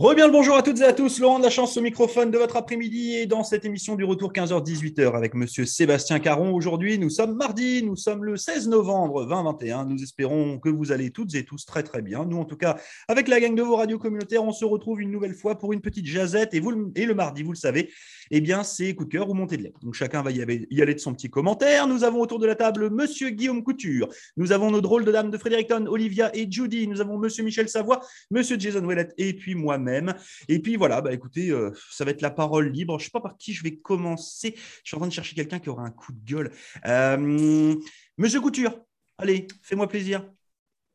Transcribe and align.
Rebien 0.00 0.26
le 0.26 0.32
bonjour 0.32 0.54
à 0.54 0.62
toutes 0.62 0.78
et 0.78 0.84
à 0.84 0.92
tous. 0.92 1.18
Laurent 1.18 1.40
de 1.40 1.44
la 1.44 1.50
chance 1.50 1.76
au 1.76 1.80
microphone 1.80 2.30
de 2.30 2.38
votre 2.38 2.54
après-midi 2.54 3.16
et 3.16 3.26
dans 3.26 3.42
cette 3.42 3.64
émission 3.64 3.96
du 3.96 4.04
retour 4.04 4.32
15h-18h 4.32 5.16
avec 5.16 5.34
monsieur 5.34 5.66
Sébastien 5.66 6.20
Caron. 6.20 6.54
Aujourd'hui, 6.54 7.00
nous 7.00 7.10
sommes 7.10 7.34
mardi, 7.34 7.82
nous 7.82 7.96
sommes 7.96 8.24
le 8.24 8.36
16 8.36 8.68
novembre 8.68 9.26
2021. 9.26 9.86
Nous 9.86 10.00
espérons 10.00 10.60
que 10.60 10.68
vous 10.68 10.92
allez 10.92 11.10
toutes 11.10 11.34
et 11.34 11.44
tous 11.44 11.66
très 11.66 11.82
très 11.82 12.00
bien. 12.00 12.24
Nous, 12.24 12.38
en 12.38 12.44
tout 12.44 12.56
cas, 12.56 12.76
avec 13.08 13.26
la 13.26 13.40
gang 13.40 13.56
de 13.56 13.62
vos 13.62 13.74
radios 13.74 13.98
communautaires, 13.98 14.44
on 14.44 14.52
se 14.52 14.64
retrouve 14.64 15.00
une 15.00 15.10
nouvelle 15.10 15.34
fois 15.34 15.58
pour 15.58 15.72
une 15.72 15.80
petite 15.80 16.06
jazette. 16.06 16.54
Et, 16.54 16.60
vous, 16.60 16.92
et 16.94 17.04
le 17.04 17.14
mardi, 17.16 17.42
vous 17.42 17.50
le 17.50 17.56
savez, 17.56 17.90
eh 18.30 18.40
bien, 18.40 18.62
c'est 18.62 18.94
coup 18.94 19.04
de 19.04 19.10
cœur 19.10 19.28
ou 19.28 19.34
montée 19.34 19.56
de 19.56 19.64
lait. 19.64 19.74
Donc 19.82 19.94
chacun 19.94 20.22
va 20.22 20.30
y 20.30 20.40
aller 20.40 20.94
de 20.94 21.00
son 21.00 21.12
petit 21.12 21.28
commentaire. 21.28 21.88
Nous 21.88 22.04
avons 22.04 22.20
autour 22.20 22.38
de 22.38 22.46
la 22.46 22.54
table 22.54 22.88
monsieur 22.90 23.30
Guillaume 23.30 23.64
Couture. 23.64 24.08
Nous 24.36 24.52
avons 24.52 24.70
nos 24.70 24.80
drôles 24.80 25.04
de 25.04 25.10
dames 25.10 25.32
de 25.32 25.38
Fredericton, 25.38 25.86
Olivia 25.88 26.30
et 26.36 26.46
Judy. 26.48 26.86
Nous 26.86 27.00
avons 27.00 27.18
monsieur 27.18 27.42
Michel 27.42 27.68
Savoie, 27.68 27.98
monsieur 28.30 28.56
Jason 28.56 28.84
Ouellet 28.84 29.08
et 29.18 29.32
puis 29.32 29.56
moi-même 29.56 29.87
même. 29.88 30.14
Et 30.48 30.60
puis 30.60 30.76
voilà, 30.76 31.00
bah 31.00 31.12
écoutez, 31.12 31.50
euh, 31.50 31.70
ça 31.90 32.04
va 32.04 32.10
être 32.10 32.22
la 32.22 32.30
parole 32.30 32.68
libre. 32.68 32.98
Je 32.98 33.04
ne 33.04 33.06
sais 33.06 33.10
pas 33.10 33.20
par 33.20 33.36
qui 33.36 33.52
je 33.52 33.62
vais 33.62 33.76
commencer. 33.76 34.54
Je 34.56 34.88
suis 34.88 34.96
en 34.96 35.00
train 35.00 35.08
de 35.08 35.12
chercher 35.12 35.34
quelqu'un 35.34 35.58
qui 35.58 35.68
aura 35.68 35.84
un 35.84 35.90
coup 35.90 36.12
de 36.12 36.24
gueule. 36.24 36.52
Euh, 36.86 37.74
Monsieur 38.16 38.40
Couture, 38.40 38.78
allez, 39.18 39.46
fais-moi 39.62 39.88
plaisir. 39.88 40.24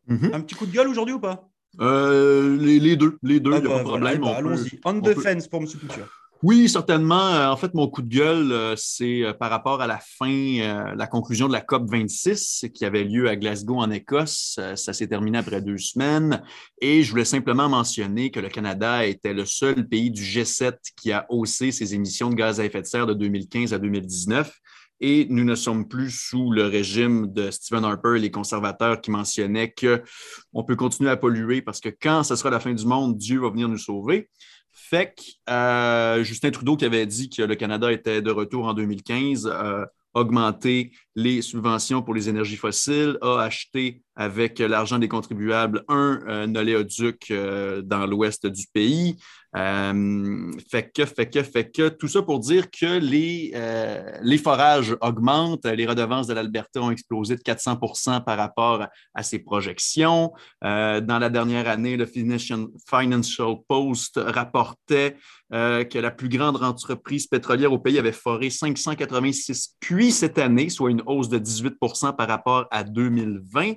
Mhm. 0.07 0.31
Un 0.33 0.41
petit 0.41 0.55
coup 0.55 0.65
de 0.65 0.71
gueule 0.71 0.87
aujourd'hui 0.87 1.13
ou 1.13 1.19
pas? 1.19 1.49
Euh, 1.79 2.57
les, 2.57 2.95
deux, 2.95 3.17
les 3.23 3.39
deux, 3.39 3.51
il 3.51 3.61
n'y 3.61 3.65
a 3.65 3.69
pas 3.69 3.79
de 3.79 3.83
problème. 3.83 4.21
Bah, 4.21 4.35
allons-y. 4.37 4.79
On 4.85 5.01
the 5.01 5.13
fence 5.19 5.47
pour 5.47 5.61
Monsieur 5.61 5.79
Couture. 5.79 6.22
Oui, 6.43 6.67
certainement. 6.67 7.29
Euh, 7.29 7.47
en 7.47 7.55
fait, 7.55 7.73
mon 7.73 7.87
coup 7.87 8.01
de 8.01 8.13
gueule, 8.13 8.51
euh, 8.51 8.75
c'est 8.75 9.23
euh, 9.23 9.31
par 9.31 9.49
rapport 9.49 9.79
à 9.79 9.87
la 9.87 9.99
fin, 9.99 10.93
la 10.93 11.07
conclusion 11.07 11.47
de 11.47 11.53
la 11.53 11.61
COP 11.61 11.89
26 11.89 12.65
qui 12.73 12.83
avait 12.83 13.05
lieu 13.05 13.29
à 13.29 13.37
Glasgow 13.37 13.77
en 13.77 13.89
Écosse. 13.89 14.59
Ça 14.75 14.91
s'est 14.91 15.07
terminé 15.07 15.37
après 15.37 15.61
deux 15.61 15.77
semaines. 15.77 16.43
Et 16.81 17.01
je 17.01 17.11
voulais 17.11 17.23
simplement 17.23 17.69
mentionner 17.69 18.29
que 18.29 18.41
le 18.41 18.49
Canada 18.49 19.05
était 19.05 19.33
le 19.33 19.45
seul 19.45 19.87
pays 19.87 20.11
du 20.11 20.21
G7 20.21 20.73
qui 20.97 21.13
a 21.13 21.25
haussé 21.29 21.71
ses 21.71 21.95
émissions 21.95 22.29
de 22.29 22.35
gaz 22.35 22.59
à 22.59 22.65
effet 22.65 22.81
de 22.81 22.87
serre 22.87 23.07
de 23.07 23.13
2015 23.13 23.73
à 23.73 23.79
2019 23.79 24.51
et 24.99 25.27
nous 25.29 25.43
ne 25.43 25.55
sommes 25.55 25.87
plus 25.87 26.11
sous 26.11 26.51
le 26.51 26.65
régime 26.65 27.31
de 27.31 27.51
Stephen 27.51 27.83
Harper 27.83 28.15
et 28.15 28.19
les 28.19 28.31
conservateurs 28.31 29.01
qui 29.01 29.11
mentionnaient 29.11 29.73
qu'on 29.73 30.63
peut 30.63 30.75
continuer 30.75 31.09
à 31.09 31.17
polluer 31.17 31.61
parce 31.61 31.79
que 31.79 31.89
quand 31.89 32.23
ce 32.23 32.35
sera 32.35 32.49
la 32.49 32.59
fin 32.59 32.73
du 32.73 32.85
monde, 32.85 33.17
Dieu 33.17 33.39
va 33.39 33.49
venir 33.49 33.67
nous 33.67 33.77
sauver. 33.77 34.29
Fait 34.73 35.13
que 35.15 35.51
euh, 35.51 36.23
Justin 36.23 36.51
Trudeau, 36.51 36.75
qui 36.75 36.85
avait 36.85 37.05
dit 37.05 37.29
que 37.29 37.43
le 37.43 37.55
Canada 37.55 37.91
était 37.91 38.21
de 38.21 38.31
retour 38.31 38.65
en 38.65 38.73
2015, 38.73 39.47
a 39.47 39.87
augmenté 40.13 40.91
les 41.15 41.41
subventions 41.41 42.01
pour 42.01 42.13
les 42.13 42.29
énergies 42.29 42.57
fossiles, 42.57 43.17
a 43.21 43.39
acheté 43.41 44.01
avec 44.15 44.59
l'argent 44.59 44.99
des 44.99 45.07
contribuables 45.07 45.83
un, 45.87 46.19
un 46.27 46.55
oléoduc 46.55 47.31
euh, 47.31 47.81
dans 47.81 48.05
l'ouest 48.05 48.45
du 48.45 48.65
pays, 48.73 49.17
euh, 49.55 50.51
fait 50.69 50.91
que, 50.91 51.05
fait 51.05 51.29
que, 51.29 51.43
fait 51.43 51.69
que, 51.69 51.89
tout 51.89 52.07
ça 52.07 52.23
pour 52.23 52.39
dire 52.39 52.71
que 52.71 52.97
les, 52.97 53.51
euh, 53.53 54.17
les 54.23 54.39
forages 54.39 54.95
augmentent, 55.01 55.65
les 55.65 55.85
redevances 55.85 56.25
de 56.25 56.33
l'Alberta 56.33 56.81
ont 56.81 56.89
explosé 56.89 57.35
de 57.35 57.41
400% 57.41 58.23
par 58.23 58.37
rapport 58.37 58.87
à 59.13 59.23
ses 59.23 59.39
projections. 59.39 60.33
Euh, 60.63 61.01
dans 61.01 61.19
la 61.19 61.29
dernière 61.29 61.67
année, 61.67 61.97
le 61.97 62.07
Financial 62.07 62.65
Post 63.67 64.19
rapportait 64.23 65.17
que 65.51 65.99
la 65.99 66.09
plus 66.09 66.29
grande 66.29 66.63
entreprise 66.63 67.27
pétrolière 67.27 67.71
au 67.71 67.77
pays 67.77 67.99
avait 67.99 68.11
foré 68.11 68.49
586 68.49 69.75
puits 69.79 70.11
cette 70.11 70.39
année, 70.39 70.69
soit 70.69 70.89
une 70.89 71.03
hausse 71.05 71.29
de 71.29 71.37
18% 71.37 72.15
par 72.15 72.27
rapport 72.27 72.65
à 72.71 72.83
2020. 72.83 73.73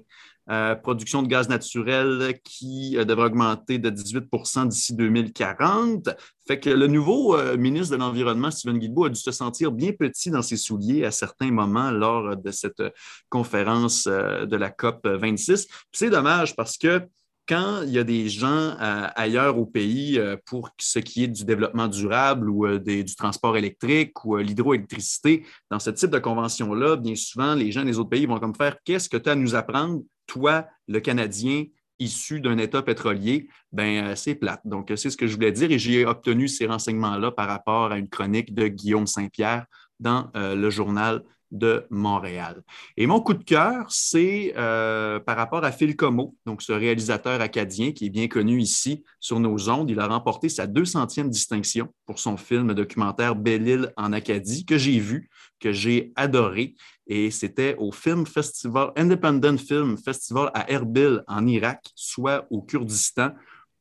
Euh, 0.48 0.76
production 0.76 1.24
de 1.24 1.26
gaz 1.26 1.48
naturel 1.48 2.38
qui 2.44 2.96
euh, 2.96 3.04
devrait 3.04 3.26
augmenter 3.26 3.80
de 3.80 3.90
18% 3.90 4.68
d'ici 4.68 4.94
2040. 4.94 6.08
Fait 6.46 6.60
que 6.60 6.70
le 6.70 6.86
nouveau 6.86 7.36
euh, 7.36 7.56
ministre 7.56 7.96
de 7.96 8.00
l'Environnement, 8.00 8.52
Stephen 8.52 8.78
Guilbeault, 8.78 9.06
a 9.06 9.08
dû 9.08 9.18
se 9.18 9.32
sentir 9.32 9.72
bien 9.72 9.90
petit 9.90 10.30
dans 10.30 10.42
ses 10.42 10.56
souliers 10.56 11.04
à 11.04 11.10
certains 11.10 11.50
moments 11.50 11.90
lors 11.90 12.36
de 12.36 12.50
cette 12.52 12.80
conférence 13.28 14.06
de 14.06 14.56
la 14.56 14.70
COP 14.70 15.04
26. 15.04 15.66
C'est 15.90 16.10
dommage 16.10 16.54
parce 16.54 16.78
que 16.78 17.02
quand 17.48 17.82
il 17.82 17.90
y 17.90 17.98
a 17.98 18.04
des 18.04 18.28
gens 18.28 18.76
ailleurs 18.78 19.58
au 19.58 19.66
pays 19.66 20.20
pour 20.46 20.70
ce 20.78 20.98
qui 20.98 21.24
est 21.24 21.28
du 21.28 21.44
développement 21.44 21.86
durable 21.86 22.50
ou 22.50 22.78
du 22.78 23.14
transport 23.16 23.56
électrique 23.56 24.24
ou 24.24 24.36
l'hydroélectricité, 24.36 25.44
dans 25.70 25.78
ce 25.78 25.90
type 25.90 26.10
de 26.10 26.18
convention-là, 26.18 26.96
bien 26.96 27.14
souvent, 27.14 27.54
les 27.54 27.70
gens 27.70 27.84
des 27.84 27.98
autres 27.98 28.10
pays 28.10 28.26
vont 28.26 28.40
comme 28.40 28.54
faire 28.54 28.76
qu'est-ce 28.84 29.08
que 29.08 29.16
tu 29.16 29.28
as 29.28 29.32
à 29.32 29.36
nous 29.36 29.54
apprendre? 29.54 30.02
Toi, 30.26 30.66
le 30.88 31.00
Canadien 31.00 31.64
issu 31.98 32.40
d'un 32.40 32.58
État 32.58 32.82
pétrolier, 32.82 33.48
ben 33.72 34.04
euh, 34.04 34.14
c'est 34.16 34.34
plate. 34.34 34.60
Donc, 34.64 34.92
c'est 34.96 35.10
ce 35.10 35.16
que 35.16 35.26
je 35.26 35.34
voulais 35.34 35.52
dire 35.52 35.70
et 35.70 35.78
j'ai 35.78 36.04
obtenu 36.04 36.48
ces 36.48 36.66
renseignements-là 36.66 37.30
par 37.30 37.48
rapport 37.48 37.92
à 37.92 37.98
une 37.98 38.08
chronique 38.08 38.54
de 38.54 38.68
Guillaume 38.68 39.06
Saint-Pierre 39.06 39.66
dans 39.98 40.30
euh, 40.36 40.54
le 40.54 40.68
journal 40.70 41.22
de 41.50 41.86
Montréal. 41.90 42.62
Et 42.96 43.06
mon 43.06 43.20
coup 43.20 43.34
de 43.34 43.44
cœur, 43.44 43.86
c'est 43.88 44.52
euh, 44.56 45.20
par 45.20 45.36
rapport 45.36 45.64
à 45.64 45.72
Phil 45.72 45.96
Como, 45.96 46.34
donc 46.44 46.62
ce 46.62 46.72
réalisateur 46.72 47.40
acadien 47.40 47.92
qui 47.92 48.06
est 48.06 48.10
bien 48.10 48.28
connu 48.28 48.60
ici 48.60 49.04
sur 49.20 49.40
nos 49.40 49.68
ondes. 49.68 49.90
Il 49.90 50.00
a 50.00 50.06
remporté 50.06 50.48
sa 50.48 50.66
200e 50.66 51.28
distinction 51.28 51.88
pour 52.06 52.18
son 52.18 52.36
film 52.36 52.74
documentaire 52.74 53.34
Belle-Île 53.34 53.92
en 53.96 54.12
Acadie, 54.12 54.64
que 54.64 54.78
j'ai 54.78 54.98
vu, 54.98 55.30
que 55.60 55.72
j'ai 55.72 56.12
adoré. 56.16 56.74
Et 57.06 57.30
c'était 57.30 57.76
au 57.78 57.92
Film 57.92 58.26
Festival, 58.26 58.90
Independent 58.96 59.58
Film 59.58 59.96
Festival 59.96 60.50
à 60.54 60.70
Erbil, 60.70 61.22
en 61.28 61.46
Irak, 61.46 61.84
soit 61.94 62.46
au 62.50 62.62
Kurdistan, 62.62 63.30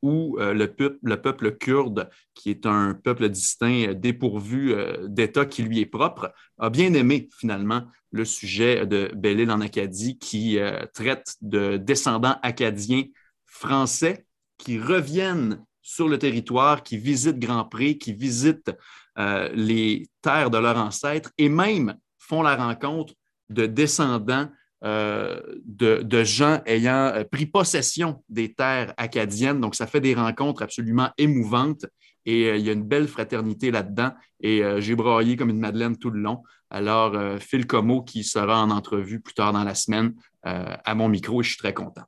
où 0.06 0.38
euh, 0.40 0.54
le, 0.54 0.72
peuple, 0.72 1.00
le, 1.02 1.20
peuple, 1.20 1.58
kurde, 1.58 2.12
qui 2.36 2.52
est 2.52 2.68
un 2.68 2.94
peuple 2.94 3.28
distinct, 3.28 3.88
euh, 3.88 3.94
dépourvu 3.96 4.72
euh, 4.72 5.08
d'État 5.08 5.48
qui 5.48 5.64
lui 5.64 5.80
est 5.80 5.88
propre, 5.88 6.32
a 6.60 6.70
bien 6.70 6.94
aimé 6.94 7.28
finalement 7.40 7.88
le 8.12 8.24
sujet 8.24 8.86
de 8.86 9.10
Belle-Île 9.16 9.50
en 9.50 9.62
Acadie, 9.62 10.20
qui 10.20 10.58
traite 10.94 11.36
de 11.42 11.76
descendants 11.76 12.38
acadiens 12.44 13.04
français 13.46 14.26
qui 14.58 14.80
reviennent 14.80 15.66
sur 15.82 16.08
le 16.08 16.18
territoire, 16.18 16.82
qui 16.82 16.98
visitent 16.98 17.40
Grand 17.40 17.66
Prix, 17.66 17.98
qui 17.98 18.14
visitent 18.14 18.72
les 19.18 20.08
terres 20.22 20.50
de 20.50 20.58
leurs 20.58 20.78
ancêtres 20.78 21.32
et 21.38 21.50
même 21.50 21.98
font 22.18 22.42
la 22.42 22.56
rencontre 22.56 23.16
de 23.50 23.66
descendants 23.66 24.48
euh, 24.84 25.42
de, 25.64 26.24
gens 26.24 26.62
ayant 26.66 27.08
euh, 27.08 27.24
pris 27.24 27.46
possession 27.46 28.24
des 28.30 28.54
terres 28.54 28.94
acadiennes. 28.98 29.62
Donc, 29.62 29.74
ça 29.74 29.88
fait 29.88 30.02
des 30.02 30.14
rencontres 30.14 30.62
absolument 30.62 31.10
émouvantes 31.18 31.86
et 32.26 32.50
euh, 32.50 32.58
il 32.58 32.66
y 32.66 32.70
a 32.70 32.74
une 32.74 32.84
belle 32.84 33.08
fraternité 33.08 33.72
là-dedans. 33.72 34.12
Et 34.42 34.62
j'ai 34.80 34.96
braillé 34.96 35.38
comme 35.38 35.50
une 35.50 35.60
Madeleine 35.60 35.98
tout 35.98 36.12
le 36.12 36.20
long. 36.20 36.44
Alors, 36.70 37.40
Phil 37.40 37.66
Como 37.66 38.04
qui 38.04 38.24
sera 38.24 38.62
en 38.62 38.70
entrevue 38.70 39.20
plus 39.20 39.34
tard 39.34 39.54
dans 39.54 39.64
la 39.64 39.74
semaine 39.74 40.14
à 40.44 40.94
mon 40.94 41.10
micro 41.10 41.42
et 41.42 41.44
je 41.44 41.50
suis 41.50 41.58
très 41.58 41.74
content. 41.74 42.04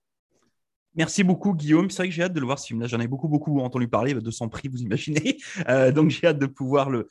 Merci 0.97 1.23
beaucoup, 1.23 1.53
Guillaume. 1.53 1.91
C'est 1.91 1.97
vrai 1.97 2.09
que 2.09 2.13
j'ai 2.13 2.23
hâte 2.23 2.33
de 2.33 2.39
le 2.39 2.47
voir. 2.47 2.57
J'en 2.57 2.99
ai 2.99 3.07
beaucoup, 3.07 3.27
beaucoup 3.27 3.59
entendu 3.59 3.87
parler 3.87 4.15
de 4.15 4.31
son 4.31 4.49
prix, 4.49 4.67
vous 4.67 4.81
imaginez. 4.81 5.37
Euh, 5.69 5.91
donc, 5.91 6.09
j'ai 6.09 6.27
hâte 6.27 6.39
de 6.39 6.45
pouvoir 6.45 6.89
le, 6.89 7.07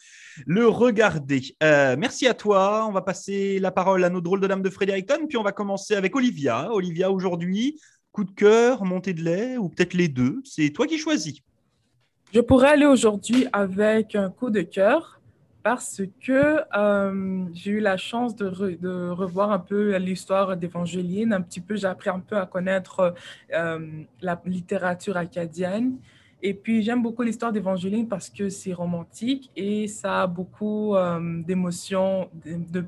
le 0.47 0.66
regarder. 0.66 1.42
Euh, 1.62 1.97
merci 1.98 2.26
à 2.26 2.34
toi. 2.34 2.86
On 2.88 2.92
va 2.92 3.02
passer 3.02 3.58
la 3.58 3.70
parole 3.70 4.02
à 4.04 4.08
nos 4.08 4.20
drôles 4.20 4.41
de 4.41 4.47
dames 4.47 4.62
de 4.62 4.70
Fredericton. 4.70 5.26
Puis, 5.28 5.36
on 5.36 5.42
va 5.42 5.52
commencer 5.52 5.94
avec 5.94 6.14
Olivia. 6.16 6.72
Olivia, 6.72 7.10
aujourd'hui, 7.10 7.78
coup 8.12 8.24
de 8.24 8.30
cœur, 8.30 8.84
montée 8.84 9.14
de 9.14 9.22
lait, 9.22 9.56
ou 9.56 9.69
peut-être 9.69 9.94
les 9.94 10.08
deux. 10.08 10.41
C'est 10.44 10.70
toi 10.70 10.86
qui 10.86 10.98
choisis. 10.98 11.41
Je 12.32 12.41
pourrais 12.41 12.70
aller 12.70 12.86
aujourd'hui 12.86 13.47
avec 13.53 14.14
un 14.14 14.30
coup 14.30 14.50
de 14.50 14.62
cœur 14.62 15.16
parce 15.66 16.00
que 16.25 16.60
euh, 16.78 17.44
j'ai 17.53 17.72
eu 17.72 17.81
la 17.81 17.97
chance 17.97 18.37
de, 18.37 19.10
revoir 19.10 19.50
un 19.50 19.59
peu 19.59 19.97
l'histoire 19.97 20.56
d'Évangéline, 20.56 21.32
un 21.32 21.41
petit 21.41 21.60
peu, 21.60 21.75
j'ai 21.75 21.88
appris 21.88 22.09
un 22.09 22.21
peu 22.21 22.37
à 22.37 22.47
connaître 22.47 23.15
euh, 23.53 24.04
la 24.21 24.41
littérature 24.44 25.16
acadienne. 25.16 25.98
Et 26.41 26.54
puis, 26.54 26.84
j'aime 26.84 27.03
beaucoup 27.03 27.22
l'histoire 27.24 27.51
d'Évangéline 27.51 28.07
parce 28.07 28.30
que 28.30 28.48
c'est 28.48 28.74
romantique 28.74 29.51
et 29.57 29.89
ça 29.89 30.22
a 30.22 30.27
beaucoup 30.28 30.95
euh, 30.95 31.42
d'émotions, 31.42 32.30
de, 32.45 32.84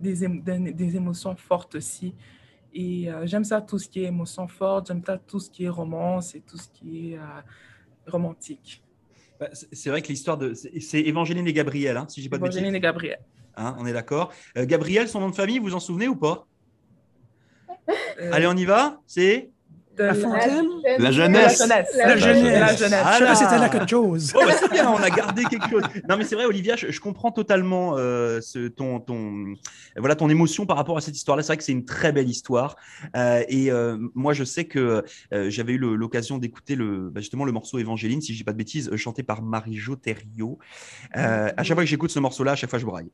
des, 0.00 0.96
émotions 0.96 1.36
fortes 1.36 1.74
aussi. 1.74 2.14
Et 2.72 3.10
j'aime 3.24 3.44
ça, 3.44 3.60
tout 3.60 3.78
ce 3.78 3.90
qui 3.90 4.04
est 4.04 4.06
émotion 4.06 4.48
forte, 4.48 4.86
j'aime 4.86 5.02
ça, 5.04 5.18
tout 5.18 5.38
ce 5.38 5.50
qui 5.50 5.64
est 5.64 5.68
romance 5.82 6.34
et 6.34 6.40
tout 6.40 6.56
ce 6.56 6.68
qui 6.70 7.12
est 7.12 7.18
romantique. 8.06 8.82
Bah, 9.42 9.48
c'est 9.72 9.90
vrai 9.90 10.02
que 10.02 10.08
l'histoire 10.08 10.38
de. 10.38 10.54
C'est 10.54 11.00
Évangéline 11.00 11.48
et 11.48 11.52
Gabriel, 11.52 11.96
hein, 11.96 12.06
si 12.08 12.22
j'ai 12.22 12.28
pas 12.28 12.38
de 12.38 12.44
Évangéline 12.44 12.76
et 12.76 12.80
Gabriel. 12.80 13.18
Hein, 13.56 13.74
on 13.80 13.86
est 13.86 13.92
d'accord. 13.92 14.32
Euh, 14.56 14.64
Gabriel, 14.64 15.08
son 15.08 15.18
nom 15.18 15.30
de 15.30 15.34
famille, 15.34 15.58
vous 15.58 15.74
en 15.74 15.80
souvenez 15.80 16.06
ou 16.06 16.14
pas? 16.14 16.46
Euh. 18.20 18.30
Allez, 18.32 18.46
on 18.46 18.56
y 18.56 18.64
va 18.64 19.00
C'est 19.04 19.50
la 19.98 20.14
fontaine? 20.14 20.66
La 20.98 21.10
jeunesse. 21.10 21.58
La 21.58 21.66
jeunesse. 21.66 21.96
La 21.96 22.16
jeunesse. 22.16 22.54
Ah 22.54 22.72
Je 22.72 22.84
sais 22.84 22.88
là. 22.88 23.26
pas 23.26 23.34
si 23.34 23.44
c'était 23.44 23.58
là 23.58 23.68
quelque 23.68 23.88
chose. 23.90 24.32
Oh, 24.34 24.40
bah, 24.46 24.52
c'est 24.58 24.70
bien, 24.70 24.90
on 24.90 24.96
a 24.96 25.10
gardé 25.10 25.44
quelque 25.44 25.68
chose. 25.68 25.82
Non, 26.08 26.16
mais 26.16 26.24
c'est 26.24 26.34
vrai, 26.34 26.44
Olivia, 26.44 26.76
je, 26.76 26.90
je 26.90 27.00
comprends 27.00 27.30
totalement 27.30 27.94
euh, 27.96 28.40
ce, 28.40 28.68
ton, 28.68 29.00
ton, 29.00 29.54
voilà, 29.96 30.14
ton 30.16 30.28
émotion 30.28 30.66
par 30.66 30.76
rapport 30.76 30.96
à 30.96 31.00
cette 31.00 31.16
histoire-là. 31.16 31.42
C'est 31.42 31.48
vrai 31.48 31.56
que 31.58 31.64
c'est 31.64 31.72
une 31.72 31.84
très 31.84 32.12
belle 32.12 32.28
histoire. 32.28 32.76
Euh, 33.16 33.42
et 33.48 33.70
euh, 33.70 33.98
moi, 34.14 34.32
je 34.32 34.44
sais 34.44 34.64
que 34.64 35.04
euh, 35.32 35.50
j'avais 35.50 35.72
eu 35.74 35.78
l'occasion 35.78 36.38
d'écouter 36.38 36.74
le, 36.74 37.10
bah, 37.10 37.20
justement 37.20 37.44
le 37.44 37.52
morceau 37.52 37.78
Évangéline, 37.78 38.20
si 38.20 38.32
je 38.32 38.38
dis 38.38 38.44
pas 38.44 38.52
de 38.52 38.58
bêtises, 38.58 38.94
chanté 38.96 39.22
par 39.22 39.42
Marie-Jo 39.42 39.96
Thériault. 39.96 40.58
Euh, 41.16 41.50
à 41.56 41.62
chaque 41.62 41.76
fois 41.76 41.84
que 41.84 41.90
j'écoute 41.90 42.10
ce 42.10 42.18
morceau-là, 42.18 42.52
à 42.52 42.56
chaque 42.56 42.70
fois, 42.70 42.78
je 42.78 42.86
braille. 42.86 43.10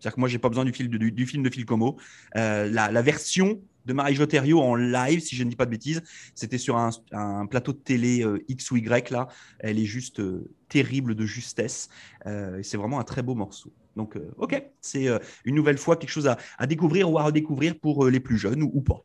C'est-à-dire 0.00 0.14
que 0.14 0.20
moi, 0.20 0.28
j'ai 0.28 0.38
pas 0.38 0.48
besoin 0.48 0.64
du, 0.64 0.72
film 0.72 0.88
de, 0.88 0.96
du, 0.98 1.10
du 1.10 1.26
film 1.26 1.42
de 1.42 1.50
Phil 1.50 1.64
Como. 1.64 1.96
Euh, 2.36 2.70
la, 2.70 2.90
la 2.92 3.02
version 3.02 3.60
de 3.88 3.92
Marie-Jo 3.94 4.60
en 4.60 4.76
live, 4.76 5.20
si 5.20 5.34
je 5.34 5.42
ne 5.42 5.50
dis 5.50 5.56
pas 5.56 5.64
de 5.64 5.70
bêtises, 5.70 6.02
c'était 6.34 6.58
sur 6.58 6.76
un, 6.76 7.46
plateau 7.46 7.72
de 7.72 7.78
télé 7.78 8.22
euh, 8.22 8.44
X 8.48 8.70
ou 8.70 8.76
Y 8.76 9.10
là. 9.10 9.28
Elle 9.58 9.78
est 9.78 9.86
juste 9.86 10.20
euh, 10.20 10.50
terrible 10.68 11.14
de 11.14 11.24
justesse. 11.24 11.88
Euh, 12.26 12.60
c'est 12.62 12.76
vraiment 12.76 13.00
un 13.00 13.04
très 13.04 13.22
beau 13.22 13.34
morceau. 13.34 13.72
Donc, 13.96 14.16
ok, 14.36 14.62
c'est 14.80 15.08
une 15.44 15.56
nouvelle 15.56 15.76
fois 15.76 15.96
quelque 15.96 16.10
chose 16.10 16.28
à, 16.28 16.66
découvrir 16.68 17.10
ou 17.10 17.18
à 17.18 17.24
redécouvrir 17.24 17.76
pour 17.80 18.06
les 18.06 18.20
plus 18.20 18.38
jeunes 18.38 18.62
ou, 18.62 18.70
ou 18.72 18.80
pas. 18.80 19.02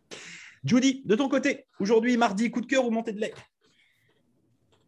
Judy, 0.64 1.02
de 1.06 1.16
ton 1.16 1.30
côté, 1.30 1.66
aujourd'hui, 1.80 2.16
mardi, 2.16 2.52
coup 2.52 2.62
de 2.62 2.68
cœur 2.68 2.86
ou 2.86 2.92
montée 2.92 3.12
de 3.12 3.20
lait? 3.20 3.34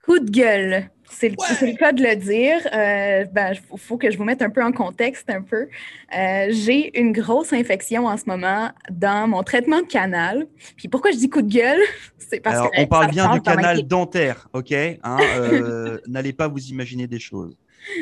Coup 0.06 0.19
de 0.19 0.30
gueule, 0.30 0.90
c'est 1.10 1.30
le, 1.30 1.36
Ouais. 1.40 1.48
c'est 1.57 1.72
le 1.72 1.78
cas 1.78 1.92
de 1.92 2.04
le 2.04 2.16
dire. 2.16 2.57
Euh, 2.74 3.25
ben, 3.31 3.54
il 3.54 3.80
faut 3.80 3.98
que 3.98 4.12
je 4.12 4.18
vous 4.18 4.24
mette 4.24 4.42
un 4.42 4.50
peu 4.50 4.63
en 4.63 4.72
contexte 4.72 5.30
un 5.30 5.42
peu. 5.42 5.68
Euh, 6.16 6.48
J'ai 6.50 6.98
une 7.00 7.12
grosse 7.12 7.54
infection 7.54 8.06
en 8.06 8.18
ce 8.18 8.25
moment 8.28 8.69
dans 8.92 9.28
mon 9.28 9.42
traitement 9.44 9.81
de 9.81 9.88
canal. 9.88 10.48
Puis 10.78 10.88
pourquoi 10.88 11.12
je 11.12 11.18
dis 11.18 11.30
coup 11.30 11.42
de 11.42 11.52
gueule? 11.52 11.80
C'est 12.18 12.40
parce 12.40 12.57
Alors, 12.57 12.72
que 12.72 12.81
on 12.81 12.88
parle 12.88 13.12
bien 13.12 13.25
du 13.30 13.36
ma 13.36 13.40
canal 13.40 13.88
dentaire, 13.88 14.48
ok? 14.54 14.72
Hein, 14.72 15.18
euh, 15.38 16.00
N'allez 16.07 16.34
pas 16.34 16.48
vous 16.48 16.68
imaginer 16.68 17.07
des 17.07 17.19
choses. 17.19 17.56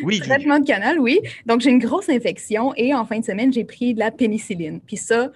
Oui. 0.03 0.19
Traitement 0.19 0.59
de 0.59 0.65
canal, 0.65 0.97
oui. 0.99 1.19
Donc, 1.45 1.59
j'ai 1.61 1.69
une 1.69 1.79
grosse 1.79 2.07
infection 2.09 2.73
et 2.77 2.93
en 2.93 3.05
fin 3.05 3.19
de 3.19 3.25
semaine, 3.25 3.51
j'ai 3.51 3.65
pris 3.65 3.93
de 3.93 3.99
la 3.99 4.11
pénicilline. 4.11 4.79
Puis 4.79 4.95
ça, 4.97 5.29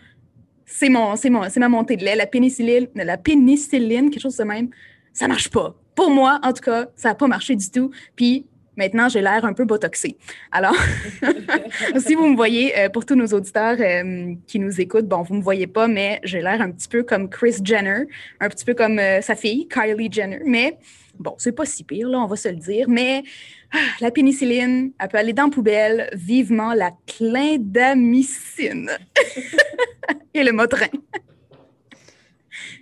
c'est 0.66 0.90
mon, 0.90 1.16
c'est 1.18 1.30
mon, 1.30 1.50
c'est 1.50 1.60
ma 1.60 1.68
montée 1.70 1.98
de 1.98 2.06
lait. 2.06 2.16
La 2.16 2.28
pénicilline, 2.28 2.88
la 2.96 3.18
pénicilline, 3.18 4.10
quelque 4.10 4.22
chose 4.22 4.38
de 4.38 4.44
même, 4.46 4.70
ça 5.18 5.28
marche 5.28 5.50
pas. 5.50 5.74
Pour 5.96 6.12
moi, 6.12 6.40
en 6.44 6.54
tout 6.54 6.62
cas, 6.62 6.86
ça 6.96 7.10
n'a 7.10 7.16
pas 7.16 7.26
marché 7.26 7.56
du 7.56 7.72
tout. 7.72 7.90
Puis 8.16 8.46
maintenant, 8.78 9.10
j'ai 9.10 9.22
l'air 9.22 9.46
un 9.46 9.54
peu 9.54 9.66
botoxé. 9.66 10.16
Alors, 10.52 10.76
si 11.98 12.14
vous 12.14 12.28
me 12.28 12.36
voyez, 12.36 12.78
euh, 12.78 12.90
pour 12.90 13.04
tous 13.04 13.16
nos 13.16 13.26
auditeurs 13.26 13.78
euh, 13.80 14.36
qui 14.46 14.60
nous 14.60 14.80
écoutent, 14.80 15.08
bon, 15.08 15.24
vous 15.24 15.34
me 15.34 15.42
voyez 15.42 15.66
pas, 15.66 15.88
mais 15.88 16.20
j'ai 16.24 16.42
l'air 16.42 16.62
un 16.62 16.70
petit 16.70 16.88
peu 16.88 17.02
comme 17.02 17.30
Chris 17.30 17.56
Jenner, 17.64 18.04
un 18.40 18.48
petit 18.48 18.64
peu 18.64 18.76
comme 18.76 19.00
euh, 19.00 19.22
sa 19.22 19.36
fille, 19.36 19.68
Kylie 19.68 20.12
Jenner. 20.12 20.42
Mais 20.46 20.78
bon, 21.18 21.34
c'est 21.40 21.52
pas 21.52 21.66
si 21.66 21.84
pire, 21.84 22.10
là, 22.10 22.20
on 22.20 22.28
va 22.28 22.36
se 22.36 22.50
le 22.50 22.58
dire. 22.58 22.88
Mais 22.88 23.24
ah, 23.74 23.78
la 24.02 24.12
pénicilline, 24.12 24.92
elle 25.00 25.08
peut 25.08 25.18
aller 25.18 25.34
dans 25.34 25.46
la 25.46 25.50
poubelle. 25.50 26.10
Vivement 26.14 26.76
la 26.76 26.92
clindamycine. 27.08 28.92
Et 30.36 30.44
le 30.44 30.52
motrin. 30.52 30.86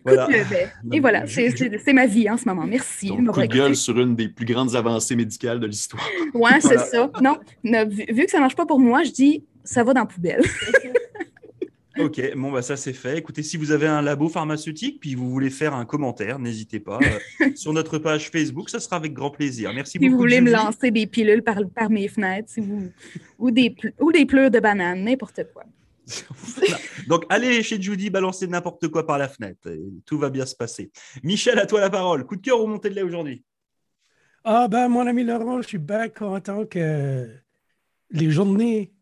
Voilà. 0.05 0.27
Et 0.93 0.99
voilà, 0.99 1.25
c'est 1.27 1.93
ma 1.93 2.05
vie 2.05 2.29
en 2.29 2.37
ce 2.37 2.45
moment. 2.47 2.65
Merci. 2.65 3.07
Donc, 3.07 3.31
coup 3.31 3.41
de 3.41 3.45
gueule 3.47 3.75
sur 3.75 3.99
une 3.99 4.15
des 4.15 4.27
plus 4.29 4.45
grandes 4.45 4.75
avancées 4.75 5.15
médicales 5.15 5.59
de 5.59 5.67
l'histoire. 5.67 6.07
Ouais, 6.35 6.59
c'est 6.61 6.77
ça. 6.77 7.09
Non, 7.21 7.37
ne- 7.63 7.85
vu, 7.85 8.05
vu 8.09 8.25
que 8.25 8.31
ça 8.31 8.39
marche 8.39 8.55
pas 8.55 8.65
pour 8.65 8.79
moi, 8.79 9.03
je 9.03 9.11
dis 9.11 9.43
ça 9.63 9.83
va 9.83 9.93
dans 9.93 10.01
la 10.01 10.05
poubelle. 10.05 10.41
Ok, 11.97 12.19
bon, 12.35 12.51
bah, 12.51 12.61
ça 12.61 12.75
c'est 12.75 12.91
fait. 12.91 13.17
Écoutez, 13.19 13.41
si 13.41 13.55
vous 13.55 13.71
avez 13.71 13.87
un 13.87 14.01
labo 14.01 14.27
pharmaceutique, 14.27 14.99
puis 14.99 15.15
vous 15.15 15.29
voulez 15.31 15.49
faire 15.49 15.73
un 15.73 15.85
commentaire, 15.85 16.39
n'hésitez 16.39 16.81
pas. 16.81 16.99
euh, 17.41 17.47
sur 17.55 17.71
notre 17.71 17.99
page 17.99 18.29
Facebook, 18.29 18.69
ça 18.69 18.81
sera 18.81 18.97
avec 18.97 19.13
grand 19.13 19.29
plaisir. 19.29 19.71
Merci 19.73 19.91
Si 19.93 19.99
beaucoup. 19.99 20.11
vous 20.11 20.17
voulez 20.17 20.41
me 20.41 20.51
lancer 20.51 20.91
des 20.91 21.07
pilules 21.07 21.41
par, 21.41 21.55
par 21.73 21.89
mes 21.89 22.09
fenêtres, 22.09 22.49
si 22.51 22.59
vous, 22.59 22.89
ou, 23.39 23.49
des, 23.49 23.73
ou 24.01 24.11
des 24.11 24.25
pleurs 24.25 24.51
de 24.51 24.59
banane, 24.59 25.05
n'importe 25.05 25.39
quoi. 25.53 25.63
Donc, 27.07 27.25
allez 27.29 27.63
chez 27.63 27.81
Judy, 27.81 28.09
balancez 28.09 28.47
n'importe 28.47 28.87
quoi 28.89 29.05
par 29.05 29.17
la 29.17 29.27
fenêtre. 29.27 29.69
tout 30.05 30.17
va 30.17 30.29
bien 30.29 30.45
se 30.45 30.55
passer. 30.55 30.91
Michel, 31.23 31.59
à 31.59 31.65
toi 31.65 31.79
la 31.81 31.89
parole. 31.89 32.25
Coup 32.25 32.35
de 32.35 32.41
cœur 32.41 32.61
ou 32.61 32.67
montée 32.67 32.89
de 32.89 32.95
lait 32.95 33.01
aujourd'hui? 33.01 33.43
Ah 34.43 34.67
ben, 34.67 34.87
mon 34.89 35.07
ami 35.07 35.23
Laurent, 35.23 35.61
je 35.61 35.67
suis 35.67 35.77
bien 35.79 36.07
content 36.09 36.65
que 36.65 37.27
les 38.11 38.29
journées 38.29 38.93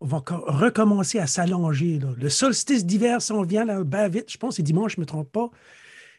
vont 0.00 0.20
co- 0.20 0.44
recommencer 0.46 1.18
à 1.18 1.26
s'allonger. 1.26 1.98
Le 2.16 2.28
solstice 2.28 2.86
d'hiver 2.86 3.20
s'en 3.20 3.42
vient 3.42 3.64
là, 3.64 3.82
bien 3.82 4.08
vite. 4.08 4.30
Je 4.30 4.38
pense 4.38 4.50
que 4.50 4.56
c'est 4.56 4.62
dimanche, 4.62 4.94
je 4.94 5.00
ne 5.00 5.02
me 5.02 5.06
trompe 5.06 5.32
pas. 5.32 5.50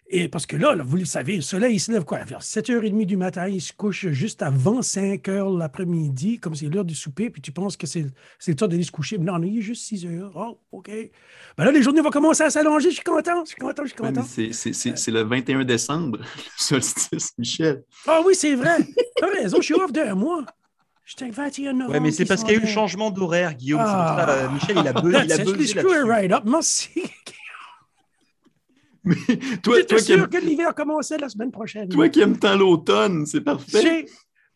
Et 0.07 0.27
parce 0.27 0.45
que 0.45 0.55
là, 0.55 0.75
là, 0.75 0.83
vous 0.85 0.97
le 0.97 1.05
savez, 1.05 1.35
le 1.37 1.41
soleil 1.41 1.75
il 1.75 1.79
se 1.79 1.91
lève 1.91 2.03
quoi? 2.05 2.19
Vers 2.19 2.41
7h30 2.41 3.05
du 3.07 3.17
matin, 3.17 3.47
il 3.47 3.59
se 3.59 3.73
couche 3.73 4.07
juste 4.09 4.43
avant 4.43 4.83
5 4.83 5.23
h 5.27 5.57
l'après-midi, 5.57 6.37
comme 6.39 6.53
c'est 6.53 6.67
l'heure 6.67 6.85
du 6.85 6.93
souper, 6.93 7.31
puis 7.31 7.41
tu 7.41 7.51
penses 7.51 7.75
que 7.75 7.87
c'est 7.87 8.05
c'est 8.37 8.51
le 8.51 8.55
temps 8.55 8.67
d'aller 8.67 8.83
se 8.83 8.91
coucher. 8.91 9.17
Mais 9.17 9.25
non, 9.25 9.39
non, 9.39 9.47
il 9.47 9.57
est 9.57 9.61
juste 9.61 9.83
6 9.85 10.05
h 10.05 10.29
Oh, 10.35 10.59
OK. 10.71 10.91
Ben 11.57 11.65
là, 11.65 11.71
les 11.71 11.81
journées 11.81 12.01
vont 12.01 12.11
commencer 12.11 12.43
à 12.43 12.51
s'allonger. 12.51 12.91
Je 12.91 12.95
suis 12.95 13.03
content, 13.03 13.43
je 13.45 13.49
suis 13.49 13.57
content, 13.57 13.81
je 13.83 13.87
suis 13.89 13.97
content. 13.97 14.23
C'est 14.23 14.53
c'est- 14.53 14.73
c'est- 14.73 14.95
c'est 14.95 15.11
le 15.11 15.23
21 15.23 15.63
décembre, 15.65 16.19
le 16.19 16.25
solstice, 16.55 17.31
Michel. 17.39 17.83
Ah 18.07 18.21
oui, 18.23 18.35
c'est 18.35 18.53
vrai. 18.53 18.77
T'as 19.19 19.27
raison, 19.31 19.57
je 19.57 19.63
suis 19.63 19.73
off 19.73 19.91
d'un 19.91 20.13
mois. 20.13 20.45
J'étais 21.03 21.25
le 21.25 21.33
21 21.33 21.73
novembre. 21.73 21.91
Ouais, 21.93 21.99
mais 21.99 22.11
c'est 22.11 22.25
parce 22.25 22.43
qu'il 22.43 22.53
y 22.53 22.55
a 22.55 22.59
eu 22.59 22.61
le 22.61 22.67
changement 22.67 23.09
d'horaire, 23.09 23.53
Guillaume. 23.55 23.79
C'est 23.81 23.85
pour 23.85 23.93
Ah. 23.95 24.23
ça, 24.27 24.29
euh, 24.33 24.49
Michel, 24.51 24.77
il 24.79 24.87
a, 24.87 24.93
bu- 24.93 25.09
il 25.09 25.15
a 25.15 25.37
buzzé 25.37 25.43
screw 25.43 25.61
it 25.63 25.75
là-dessus. 25.75 26.03
right 26.03 26.31
up. 26.31 26.43
Merci. 26.45 26.89
Mais 29.05 29.15
toi, 29.61 29.75
J'étais 29.77 29.85
toi, 29.87 29.97
qui 29.99 30.03
sûr 30.05 30.15
aimes, 30.23 30.27
que 30.27 30.37
l'hiver 30.37 30.73
commençait 30.75 31.17
la 31.17 31.29
semaine 31.29 31.51
prochaine? 31.51 31.87
toi 31.89 32.09
qui 32.09 32.21
aimes 32.21 32.37
tant 32.39 32.55
l'automne, 32.55 33.25
c'est 33.25 33.41
parfait. 33.41 33.81
J'ai- 33.81 34.05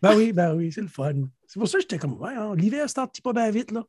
Ben 0.02 0.16
oui, 0.16 0.32
ben 0.34 0.56
oui, 0.56 0.72
c'est 0.72 0.82
le 0.82 0.88
fun. 0.88 1.14
C'est 1.48 1.60
pour 1.60 1.68
ça 1.68 1.78
que 1.78 1.82
j'étais 1.82 1.98
comme, 1.98 2.14
ouais, 2.20 2.34
hein, 2.36 2.54
l'hiver, 2.56 2.86
c'est 2.88 3.00
un 3.00 3.08
petit 3.08 3.22
peu 3.22 3.34
bien 3.34 3.50
vite, 3.52 3.72
là. 3.72 3.84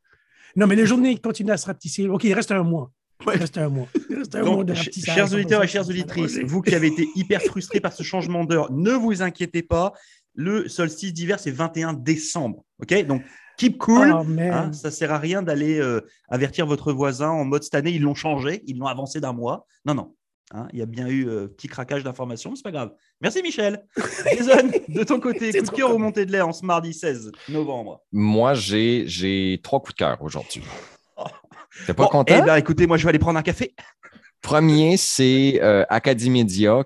Non, 0.56 0.66
mais 0.66 0.74
les 0.76 0.86
journées 0.86 1.16
continuent 1.18 1.52
à 1.52 1.56
se 1.56 1.66
rapetisser. 1.66 2.08
OK, 2.08 2.24
il 2.24 2.34
reste 2.34 2.50
un 2.50 2.62
mois. 2.62 2.90
Il 3.26 3.38
reste 3.38 3.58
un 3.58 3.68
mois. 3.68 3.86
Il 4.08 4.16
reste 4.16 4.34
un 4.34 4.42
mois 4.42 4.64
de 4.64 4.74
chers 4.74 5.32
auditeurs 5.32 5.62
et 5.62 5.68
chères 5.68 5.88
auditrices, 5.88 6.38
vous 6.38 6.62
qui 6.62 6.74
avez 6.74 6.88
été 6.88 7.06
hyper 7.14 7.40
frustrés 7.42 7.78
par 7.80 7.92
ce 7.92 8.02
changement 8.02 8.44
d'heure, 8.44 8.72
ne 8.72 8.92
vous 8.92 9.22
inquiétez 9.22 9.62
pas. 9.62 9.92
Le 10.34 10.68
solstice 10.68 11.12
d'hiver, 11.12 11.38
c'est 11.38 11.50
21 11.50 11.92
décembre. 11.92 12.64
OK? 12.80 13.06
Donc, 13.06 13.22
keep 13.58 13.78
cool. 13.78 14.10
Oh. 14.12 14.24
Hein, 14.40 14.72
ça 14.72 14.90
sert 14.90 15.12
à 15.12 15.18
rien 15.18 15.42
d'aller 15.42 15.78
euh, 15.78 16.00
avertir 16.28 16.66
votre 16.66 16.92
voisin 16.92 17.28
en 17.28 17.44
mode 17.44 17.62
cette 17.62 17.74
année, 17.74 17.90
ils 17.92 18.00
l'ont 18.02 18.14
changé, 18.14 18.62
ils 18.66 18.78
l'ont 18.78 18.86
avancé 18.86 19.20
d'un 19.20 19.32
mois. 19.34 19.66
Non, 19.84 19.94
non. 19.94 20.14
Hein, 20.52 20.66
il 20.72 20.80
y 20.80 20.82
a 20.82 20.86
bien 20.86 21.06
eu 21.06 21.28
euh, 21.28 21.46
petit 21.46 21.68
craquage 21.68 22.02
d'informations, 22.02 22.50
mais 22.50 22.56
c'est 22.56 22.64
pas 22.64 22.72
grave. 22.72 22.92
Merci 23.20 23.40
Michel. 23.40 23.86
Jason, 24.36 24.68
de 24.88 25.04
ton 25.04 25.20
côté, 25.20 25.52
coup 25.52 25.64
de 25.64 25.70
cœur 25.70 25.94
au 25.94 25.98
montée 25.98 26.26
de 26.26 26.32
lait 26.32 26.40
en 26.40 26.52
ce 26.52 26.64
mardi 26.64 26.92
16 26.92 27.30
novembre? 27.48 28.00
Moi, 28.10 28.54
j'ai, 28.54 29.04
j'ai 29.06 29.60
trois 29.62 29.78
coups 29.80 29.94
de 29.94 29.98
cœur 29.98 30.20
aujourd'hui. 30.22 30.64
T'es 31.86 31.94
pas 31.94 32.02
Bon, 32.02 32.08
content? 32.08 32.34
Eh 32.36 32.42
ben, 32.42 32.56
écoutez, 32.56 32.88
moi, 32.88 32.96
je 32.96 33.04
vais 33.04 33.10
aller 33.10 33.20
prendre 33.20 33.38
un 33.38 33.42
café. 33.42 33.74
Premier, 34.42 34.96
c'est 34.96 35.60
euh, 35.62 35.84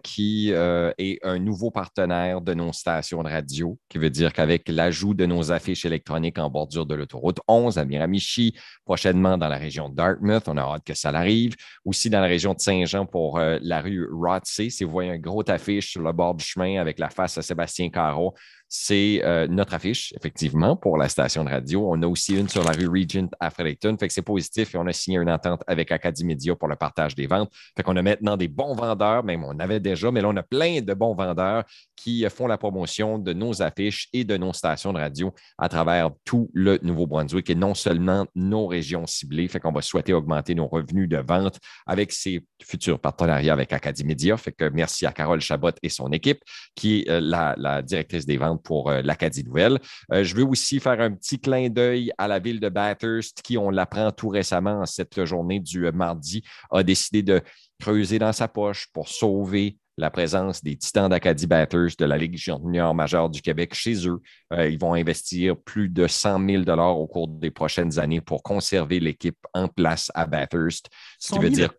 qui 0.03 0.53
euh, 0.53 0.93
est 0.99 1.19
un 1.23 1.39
nouveau 1.39 1.71
partenaire 1.71 2.41
de 2.41 2.53
nos 2.53 2.73
stations 2.73 3.23
de 3.23 3.29
radio, 3.29 3.79
qui 3.89 3.99
veut 3.99 4.11
dire 4.11 4.33
qu'avec 4.33 4.69
l'ajout 4.69 5.15
de 5.15 5.25
nos 5.25 5.53
affiches 5.53 5.85
électroniques 5.85 6.39
en 6.41 6.51
bordure 6.51 6.85
de 6.85 6.97
l'autoroute 6.97 7.39
11 7.47 7.79
à 7.79 7.85
Miramichi, 7.85 8.57
prochainement 8.85 9.39
dans 9.39 9.49
la 9.49 9.57
région 9.57 9.89
de 9.89 9.95
Dartmouth, 9.95 10.49
on 10.49 10.57
a 10.57 10.63
hâte 10.63 10.85
que 10.85 10.95
ça 10.95 11.11
arrive, 11.11 11.55
aussi 11.85 12.11
dans 12.11 12.21
la 12.21 12.27
région 12.27 12.55
de 12.55 12.61
Saint-Jean 12.61 13.07
pour 13.07 13.39
euh, 13.39 13.59
la 13.63 13.81
rue 13.81 14.09
Rothsay. 14.13 14.71
Si 14.71 14.83
vous 14.83 14.91
voyez 14.91 15.13
un 15.13 15.19
gros 15.19 15.49
affiche 15.49 15.93
sur 15.93 16.03
le 16.03 16.13
bord 16.13 16.35
du 16.35 16.45
chemin 16.45 16.81
avec 16.81 16.99
la 16.99 17.09
face 17.09 17.39
à 17.39 17.43
Sébastien 17.43 17.89
Carreau, 17.89 18.35
c'est 18.77 19.21
euh, 19.23 19.47
notre 19.47 19.75
affiche, 19.75 20.13
effectivement, 20.17 20.75
pour 20.75 20.99
la 20.99 21.09
station 21.09 21.45
de 21.45 21.51
radio. 21.51 21.87
On 21.93 22.03
a 22.03 22.09
aussi 22.09 22.37
une 22.37 22.49
sur 22.49 22.65
la 22.65 22.73
rue 22.73 22.89
Regent 22.89 23.29
à 23.39 23.51
Fredericton. 23.51 23.97
Fait 23.97 24.09
que 24.09 24.13
c'est 24.13 24.21
positif 24.21 24.75
et 24.75 24.79
on 24.79 24.87
a 24.89 24.93
signé 24.93 25.19
une 25.19 25.31
entente 25.31 25.63
avec 25.69 25.93
Académédia 25.93 26.57
pour 26.57 26.67
le 26.67 26.75
partage 26.75 27.15
des 27.15 27.29
ventes. 27.29 27.53
Fait 27.77 27.85
qu'on 27.85 27.95
a 27.95 28.03
maintenant 28.03 28.37
des 28.37 28.49
bons 28.49 28.75
vendeurs, 28.75 29.23
même 29.23 29.45
on 29.45 29.57
avait 29.61 29.79
déjà, 29.79 30.11
mais 30.11 30.21
là, 30.21 30.29
on 30.29 30.37
a 30.37 30.43
plein 30.43 30.81
de 30.81 30.93
bons 30.93 31.15
vendeurs 31.15 31.63
qui 31.95 32.27
euh, 32.27 32.31
font 32.31 32.49
la 32.49 32.59
promotion 32.59 33.21
de 33.21 33.33
nos 33.33 33.63
affiches 33.63 34.09
et 34.13 34.25
de 34.25 34.37
nos 34.37 34.53
stations 34.53 34.93
de 34.93 34.99
radio 34.99 35.33
à 35.57 35.69
travers 35.69 36.11
tout 36.25 36.51
le 36.53 36.81
Nouveau-Brunswick 36.83 37.49
et 37.51 37.55
non 37.55 37.75
seulement 37.75 38.27
nos 38.35 38.67
régions 38.67 39.07
ciblées. 39.07 39.47
Fait 39.47 39.61
qu'on 39.61 39.71
va 39.71 39.83
souhaiter 39.83 40.13
augmenter 40.13 40.57
nos 40.57 40.67
revenus 40.67 41.09
de 41.09 41.19
vente 41.19 41.61
avec 41.87 42.11
ces 42.11 42.45
futurs 42.61 42.99
partenariats 42.99 43.53
avec 43.53 43.73
Académédia. 43.73 44.37
Fait 44.37 44.51
que 44.51 44.69
merci 44.69 45.07
à 45.07 45.13
Carole 45.13 45.41
Chabot 45.41 45.71
et 45.81 45.89
son 45.89 46.11
équipe, 46.11 46.43
qui 46.75 47.03
est 47.03 47.09
euh, 47.09 47.21
la 47.57 47.81
directrice 47.81 48.27
des 48.27 48.37
ventes 48.37 48.64
pour 48.65 48.91
euh, 48.91 49.03
l'Acadie 49.03 49.45
Nouvelle. 49.45 49.79
Euh, 50.13 50.25
je 50.25 50.35
veux 50.35 50.45
aussi 50.45 50.81
faire 50.81 51.01
un 51.01 51.13
petit 51.13 51.39
clin 51.39 51.69
d'œil 51.69 52.13
à 52.19 52.27
la 52.27 52.39
ville 52.41 52.59
de 52.59 52.69
Bathurst, 52.69 53.43
qui, 53.43 53.57
on 53.57 53.71
l'apprend 53.71 54.11
tout 54.11 54.29
récemment 54.29 54.81
en 54.81 54.87
cette 54.87 55.25
journée 55.25 55.61
du 55.61 55.87
euh, 55.87 55.93
mardi, 55.93 56.43
a 56.71 56.83
décidé 56.83 57.23
de 57.23 57.41
creuser 57.81 58.19
dans 58.19 58.33
sa 58.33 58.49
poche 58.49 58.89
pour 58.93 59.09
sauver 59.09 59.79
la 59.97 60.11
présence 60.11 60.63
des 60.63 60.77
Titans 60.77 61.09
d'Acadie 61.09 61.47
Bathurst 61.47 61.99
de 62.01 62.05
la 62.05 62.19
Ligue 62.19 62.37
junior 62.37 62.95
majeure 62.95 63.31
du 63.31 63.41
Québec 63.41 63.75
chez 63.75 64.09
eux. 64.09 64.21
Euh, 64.53 64.69
ils 64.69 64.79
vont 64.79 64.95
investir 64.95 65.57
plus 65.57 65.89
de 65.89 66.07
100 66.07 66.65
000 66.65 66.65
au 66.69 67.07
cours 67.07 67.29
des 67.29 67.51
prochaines 67.51 67.99
années 67.99 68.21
pour 68.21 68.43
conserver 68.43 68.99
l'équipe 68.99 69.39
en 69.53 69.69
place 69.69 70.11
à 70.15 70.27
Bathurst. 70.27 70.89
Ce 71.19 71.29
qui 71.29 71.35
100 71.35 71.41
veut 71.41 71.55
000? 71.55 71.55
dire 71.55 71.75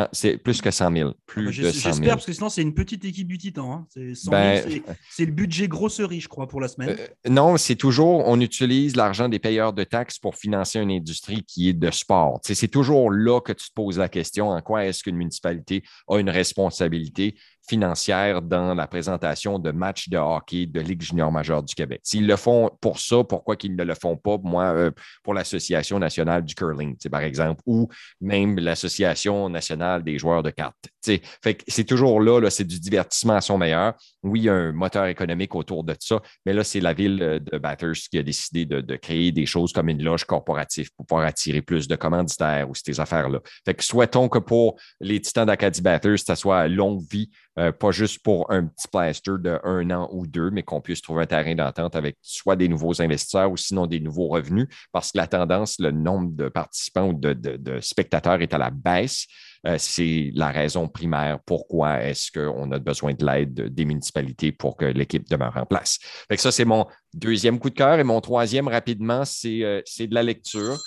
Hein, 0.00 0.08
c'est 0.12 0.36
plus 0.38 0.60
que 0.62 0.70
100 0.70 0.92
000. 0.92 1.10
Ah 1.10 1.14
bah, 1.34 1.42
de 1.42 1.50
j'es- 1.50 1.62
100 1.64 1.72
J'espère, 1.72 1.92
000. 1.94 2.06
parce 2.10 2.26
que 2.26 2.32
sinon, 2.32 2.48
c'est 2.50 2.62
une 2.62 2.72
petite 2.74 3.04
équipe 3.04 3.26
du 3.26 3.36
Titan. 3.36 3.72
hein. 3.72 3.86
C'est 3.88 4.14
100 4.14 4.30
000, 4.30 4.30
Ben, 4.30 4.62
c'est- 4.70 4.82
c'est 5.10 5.24
le 5.24 5.32
budget 5.32 5.66
grosserie, 5.66 6.20
je 6.20 6.28
crois, 6.28 6.46
pour 6.46 6.60
la 6.60 6.68
semaine. 6.68 6.90
Euh, 7.00 7.06
non, 7.28 7.56
c'est 7.56 7.74
toujours, 7.74 8.22
on 8.28 8.40
utilise 8.40 8.94
l'argent 8.94 9.28
des 9.28 9.40
payeurs 9.40 9.72
de 9.72 9.82
taxes 9.82 10.18
pour 10.20 10.36
financer 10.36 10.78
une 10.78 10.92
industrie 10.92 11.42
qui 11.42 11.68
est 11.68 11.72
de 11.72 11.90
sport. 11.90 12.38
C'est 12.44 12.68
toujours 12.68 13.10
là 13.10 13.40
que 13.40 13.52
tu 13.52 13.68
te 13.68 13.74
poses 13.74 13.98
la 13.98 14.08
question 14.08 14.50
en 14.50 14.60
quoi 14.60 14.84
est-ce 14.86 15.02
qu'une 15.02 15.16
municipalité 15.16 15.82
a 16.08 16.18
une 16.18 16.30
responsabilité 16.30 17.34
financière 17.68 18.42
dans 18.42 18.74
la 18.74 18.86
présentation 18.86 19.58
de 19.58 19.70
matchs 19.70 20.08
de 20.08 20.16
hockey 20.16 20.66
de 20.66 20.80
Ligue 20.80 21.02
junior 21.02 21.30
majeure 21.30 21.62
du 21.62 21.74
Québec. 21.74 22.00
S'ils 22.02 22.26
le 22.26 22.36
font 22.36 22.70
pour 22.80 22.98
ça, 22.98 23.22
pourquoi 23.24 23.56
qu'ils 23.56 23.76
ne 23.76 23.84
le 23.84 23.94
font 23.94 24.16
pas, 24.16 24.38
moi, 24.42 24.64
euh, 24.74 24.90
pour 25.22 25.34
l'Association 25.34 25.98
nationale 25.98 26.44
du 26.44 26.54
curling, 26.54 26.96
par 27.10 27.22
exemple, 27.22 27.60
ou 27.66 27.88
même 28.20 28.58
l'Association 28.58 29.48
nationale 29.48 30.02
des 30.02 30.18
joueurs 30.18 30.42
de 30.42 30.50
cartes. 30.50 30.88
C'est 31.00 31.84
toujours 31.84 32.20
là, 32.20 32.40
là 32.40 32.50
c'est 32.50 32.64
du 32.64 32.78
divertissement 32.80 33.34
à 33.34 33.40
son 33.40 33.58
meilleur. 33.58 33.94
Oui, 34.22 34.40
il 34.40 34.44
y 34.44 34.48
a 34.48 34.54
un 34.54 34.72
moteur 34.72 35.06
économique 35.06 35.54
autour 35.54 35.84
de 35.84 35.94
ça, 35.98 36.20
mais 36.44 36.52
là, 36.52 36.64
c'est 36.64 36.80
la 36.80 36.92
ville 36.92 37.22
euh, 37.22 37.38
de 37.38 37.58
Bathurst 37.58 38.08
qui 38.08 38.18
a 38.18 38.22
décidé 38.22 38.66
de, 38.66 38.80
de 38.80 38.96
créer 38.96 39.32
des 39.32 39.46
choses 39.46 39.72
comme 39.72 39.88
une 39.88 40.02
loge 40.02 40.24
corporative 40.24 40.90
pour 40.96 41.06
pouvoir 41.06 41.26
attirer 41.26 41.62
plus 41.62 41.88
de 41.88 41.96
commanditaires 41.96 42.68
ou 42.68 42.74
ces 42.74 43.00
affaires-là. 43.00 43.40
Fait 43.64 43.74
que 43.74 43.84
souhaitons 43.84 44.28
que 44.28 44.38
pour 44.38 44.78
les 45.00 45.20
Titans 45.20 45.46
d'Acadie 45.46 45.82
Bathurst, 45.82 46.26
ça 46.26 46.36
soit 46.36 46.68
longue 46.68 47.02
vie, 47.10 47.30
euh, 47.58 47.72
pas 47.72 47.90
juste 47.90 48.22
pour 48.22 48.50
un 48.52 48.66
petit 48.66 48.86
plaster 48.86 49.32
de 49.38 49.58
un 49.64 49.90
an 49.90 50.08
ou 50.12 50.26
deux, 50.26 50.50
mais 50.50 50.62
qu'on 50.62 50.80
puisse 50.80 51.02
trouver 51.02 51.24
un 51.24 51.26
terrain 51.26 51.54
d'entente 51.56 51.96
avec 51.96 52.16
soit 52.22 52.54
des 52.54 52.68
nouveaux 52.68 53.02
investisseurs 53.02 53.50
ou 53.50 53.56
sinon 53.56 53.86
des 53.86 53.98
nouveaux 53.98 54.28
revenus, 54.28 54.68
parce 54.92 55.10
que 55.10 55.18
la 55.18 55.26
tendance, 55.26 55.76
le 55.80 55.90
nombre 55.90 56.30
de 56.36 56.48
participants 56.48 57.08
ou 57.08 57.14
de, 57.14 57.80
spectateurs 57.80 58.40
est 58.42 58.54
à 58.54 58.58
la 58.58 58.70
baisse. 58.70 59.26
Euh, 59.66 59.76
c'est 59.78 60.30
la 60.34 60.48
raison 60.48 60.88
primaire 60.88 61.38
pourquoi 61.44 62.02
est-ce 62.02 62.30
qu'on 62.30 62.70
a 62.70 62.78
besoin 62.78 63.12
de 63.14 63.24
l'aide 63.24 63.74
des 63.74 63.84
municipalités 63.84 64.52
pour 64.52 64.76
que 64.76 64.84
l'équipe 64.84 65.28
demeure 65.28 65.56
en 65.56 65.66
place. 65.66 65.98
Fait 66.28 66.36
ça, 66.36 66.52
c'est 66.52 66.64
mon 66.64 66.86
deuxième 67.14 67.58
coup 67.58 67.70
de 67.70 67.74
cœur. 67.74 67.98
Et 67.98 68.04
mon 68.04 68.20
troisième, 68.20 68.68
rapidement, 68.68 69.24
c'est 69.24 69.62
euh, 69.64 69.82
de 69.98 70.14
la 70.14 70.22
lecture. 70.22 70.78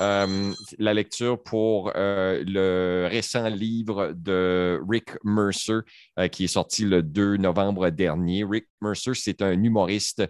Euh, 0.00 0.52
la 0.78 0.94
lecture 0.94 1.42
pour 1.42 1.92
le 1.94 3.06
récent 3.10 3.48
livre 3.48 4.12
de 4.16 4.80
Rick 4.88 5.10
Mercer 5.24 5.80
qui 6.32 6.44
est 6.44 6.48
sorti 6.48 6.84
le 6.84 7.02
2 7.02 7.36
novembre 7.36 7.90
dernier. 7.90 8.44
Rick 8.44 8.66
Mercer, 8.80 9.12
c'est 9.14 9.42
un 9.42 9.62
humoriste 9.62 10.22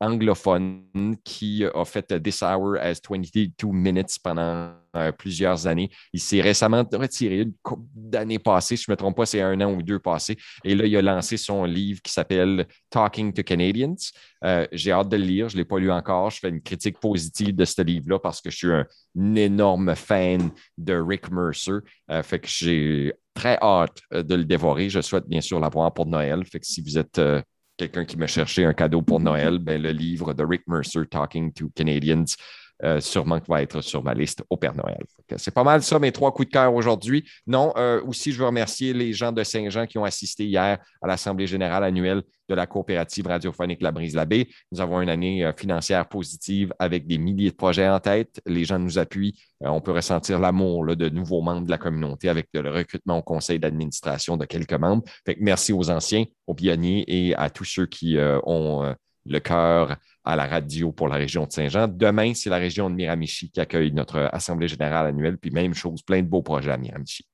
anglophone 0.00 1.16
qui 1.24 1.64
a 1.64 1.84
fait 1.84 2.22
This 2.22 2.42
Hour 2.42 2.76
as 2.80 3.00
22 3.08 3.50
Minutes 3.72 4.18
pendant 4.22 4.72
euh, 4.96 5.12
plusieurs 5.12 5.66
années. 5.66 5.90
Il 6.12 6.20
s'est 6.20 6.40
récemment 6.40 6.84
retiré 6.92 7.46
d'années 7.94 8.38
passées, 8.38 8.76
je 8.76 8.84
ne 8.88 8.92
me 8.92 8.96
trompe 8.96 9.16
pas, 9.16 9.26
c'est 9.26 9.40
un 9.40 9.60
an 9.60 9.72
ou 9.72 9.82
deux 9.82 9.98
passés. 9.98 10.36
Et 10.64 10.74
là, 10.74 10.86
il 10.86 10.96
a 10.96 11.02
lancé 11.02 11.36
son 11.36 11.64
livre 11.64 12.00
qui 12.02 12.12
s'appelle 12.12 12.66
Talking 12.90 13.32
to 13.32 13.42
Canadians. 13.42 13.96
Euh, 14.44 14.66
J'ai 14.72 14.92
hâte 14.92 15.08
de 15.08 15.16
le 15.16 15.24
lire, 15.24 15.48
je 15.48 15.56
ne 15.56 15.60
l'ai 15.60 15.64
pas 15.64 15.78
lu 15.78 15.90
encore. 15.90 16.30
Je 16.30 16.38
fais 16.38 16.48
une 16.48 16.62
critique 16.62 16.98
positive 17.00 17.54
de 17.54 17.64
ce 17.64 17.82
livre-là 17.82 18.18
parce 18.18 18.40
que 18.40 18.50
je 18.50 18.56
suis 18.56 18.72
un, 18.72 18.86
énorme 19.34 19.94
fan 19.94 20.50
de 20.76 20.94
Rick 20.94 21.30
Mercer. 21.30 21.78
Euh, 22.10 22.22
fait 22.22 22.38
que 22.38 22.48
j'ai 22.48 23.12
très 23.36 23.58
hâte 23.62 23.98
euh, 24.12 24.22
de 24.22 24.34
le 24.34 24.44
dévorer. 24.44 24.88
Je 24.88 25.00
souhaite 25.00 25.28
bien 25.28 25.40
sûr 25.40 25.60
l'avoir 25.60 25.92
pour 25.94 26.06
Noël. 26.06 26.44
Fait 26.44 26.58
que 26.58 26.66
si 26.66 26.80
vous 26.80 26.98
êtes 26.98 27.18
euh, 27.18 27.40
quelqu'un 27.76 28.04
qui 28.04 28.16
me 28.16 28.26
cherchait 28.26 28.64
un 28.64 28.72
cadeau 28.72 29.02
pour 29.02 29.20
Noël, 29.20 29.58
ben, 29.58 29.80
le 29.80 29.90
livre 29.90 30.34
de 30.34 30.44
Rick 30.44 30.62
Mercer, 30.66 31.06
Talking 31.10 31.52
to 31.52 31.68
Canadians, 31.74 32.36
euh, 32.84 33.00
sûrement 33.00 33.40
qu'il 33.40 33.48
va 33.48 33.62
être 33.62 33.80
sur 33.80 34.04
ma 34.04 34.12
liste 34.12 34.44
au 34.50 34.58
Père 34.58 34.74
Noël. 34.74 35.02
C'est 35.38 35.54
pas 35.54 35.64
mal 35.64 35.82
ça, 35.82 35.98
mes 35.98 36.12
trois 36.12 36.30
coups 36.32 36.48
de 36.48 36.52
cœur 36.52 36.74
aujourd'hui. 36.74 37.26
Non, 37.46 37.72
euh, 37.76 38.02
aussi, 38.02 38.32
je 38.32 38.38
veux 38.38 38.44
remercier 38.44 38.92
les 38.92 39.14
gens 39.14 39.32
de 39.32 39.42
Saint-Jean 39.42 39.86
qui 39.86 39.96
ont 39.96 40.04
assisté 40.04 40.44
hier 40.44 40.78
à 41.00 41.06
l'Assemblée 41.06 41.46
générale 41.46 41.84
annuelle 41.84 42.22
de 42.50 42.54
la 42.54 42.66
coopérative 42.66 43.28
radiophonique 43.28 43.80
La 43.80 43.92
Brise-la-Baie. 43.92 44.48
Nous 44.72 44.80
avons 44.82 45.00
une 45.00 45.08
année 45.08 45.42
euh, 45.42 45.54
financière 45.54 46.06
positive 46.06 46.74
avec 46.78 47.06
des 47.06 47.16
milliers 47.16 47.50
de 47.50 47.56
projets 47.56 47.88
en 47.88 47.98
tête. 47.98 48.42
Les 48.44 48.66
gens 48.66 48.78
nous 48.78 48.98
appuient. 48.98 49.34
On 49.60 49.80
peut 49.80 49.92
ressentir 49.92 50.38
l'amour 50.38 50.94
de 50.96 51.08
nouveaux 51.08 51.40
membres 51.40 51.64
de 51.64 51.70
la 51.70 51.78
communauté 51.78 52.28
avec 52.28 52.48
le 52.52 52.70
recrutement 52.70 53.18
au 53.18 53.22
conseil 53.22 53.58
d'administration 53.58 54.36
de 54.36 54.44
quelques 54.44 54.74
membres. 54.74 55.02
Merci 55.40 55.72
aux 55.72 55.88
anciens, 55.88 56.24
aux 56.46 56.54
pionniers 56.54 57.04
et 57.08 57.34
à 57.36 57.48
tous 57.48 57.64
ceux 57.64 57.86
qui 57.86 58.18
ont 58.44 58.94
le 59.24 59.40
cœur 59.40 59.96
à 60.26 60.36
la 60.36 60.46
radio 60.46 60.92
pour 60.92 61.08
la 61.08 61.16
région 61.16 61.46
de 61.46 61.52
Saint-Jean. 61.52 61.88
Demain, 61.88 62.34
c'est 62.34 62.50
la 62.50 62.58
région 62.58 62.90
de 62.90 62.96
Miramichi 62.96 63.50
qui 63.50 63.60
accueille 63.60 63.92
notre 63.92 64.28
Assemblée 64.32 64.68
générale 64.68 65.06
annuelle. 65.06 65.38
Puis 65.38 65.50
même 65.50 65.72
chose, 65.72 66.02
plein 66.02 66.20
de 66.20 66.26
beaux 66.26 66.42
projets 66.42 66.72
à 66.72 66.76
Miramichi. 66.76 67.24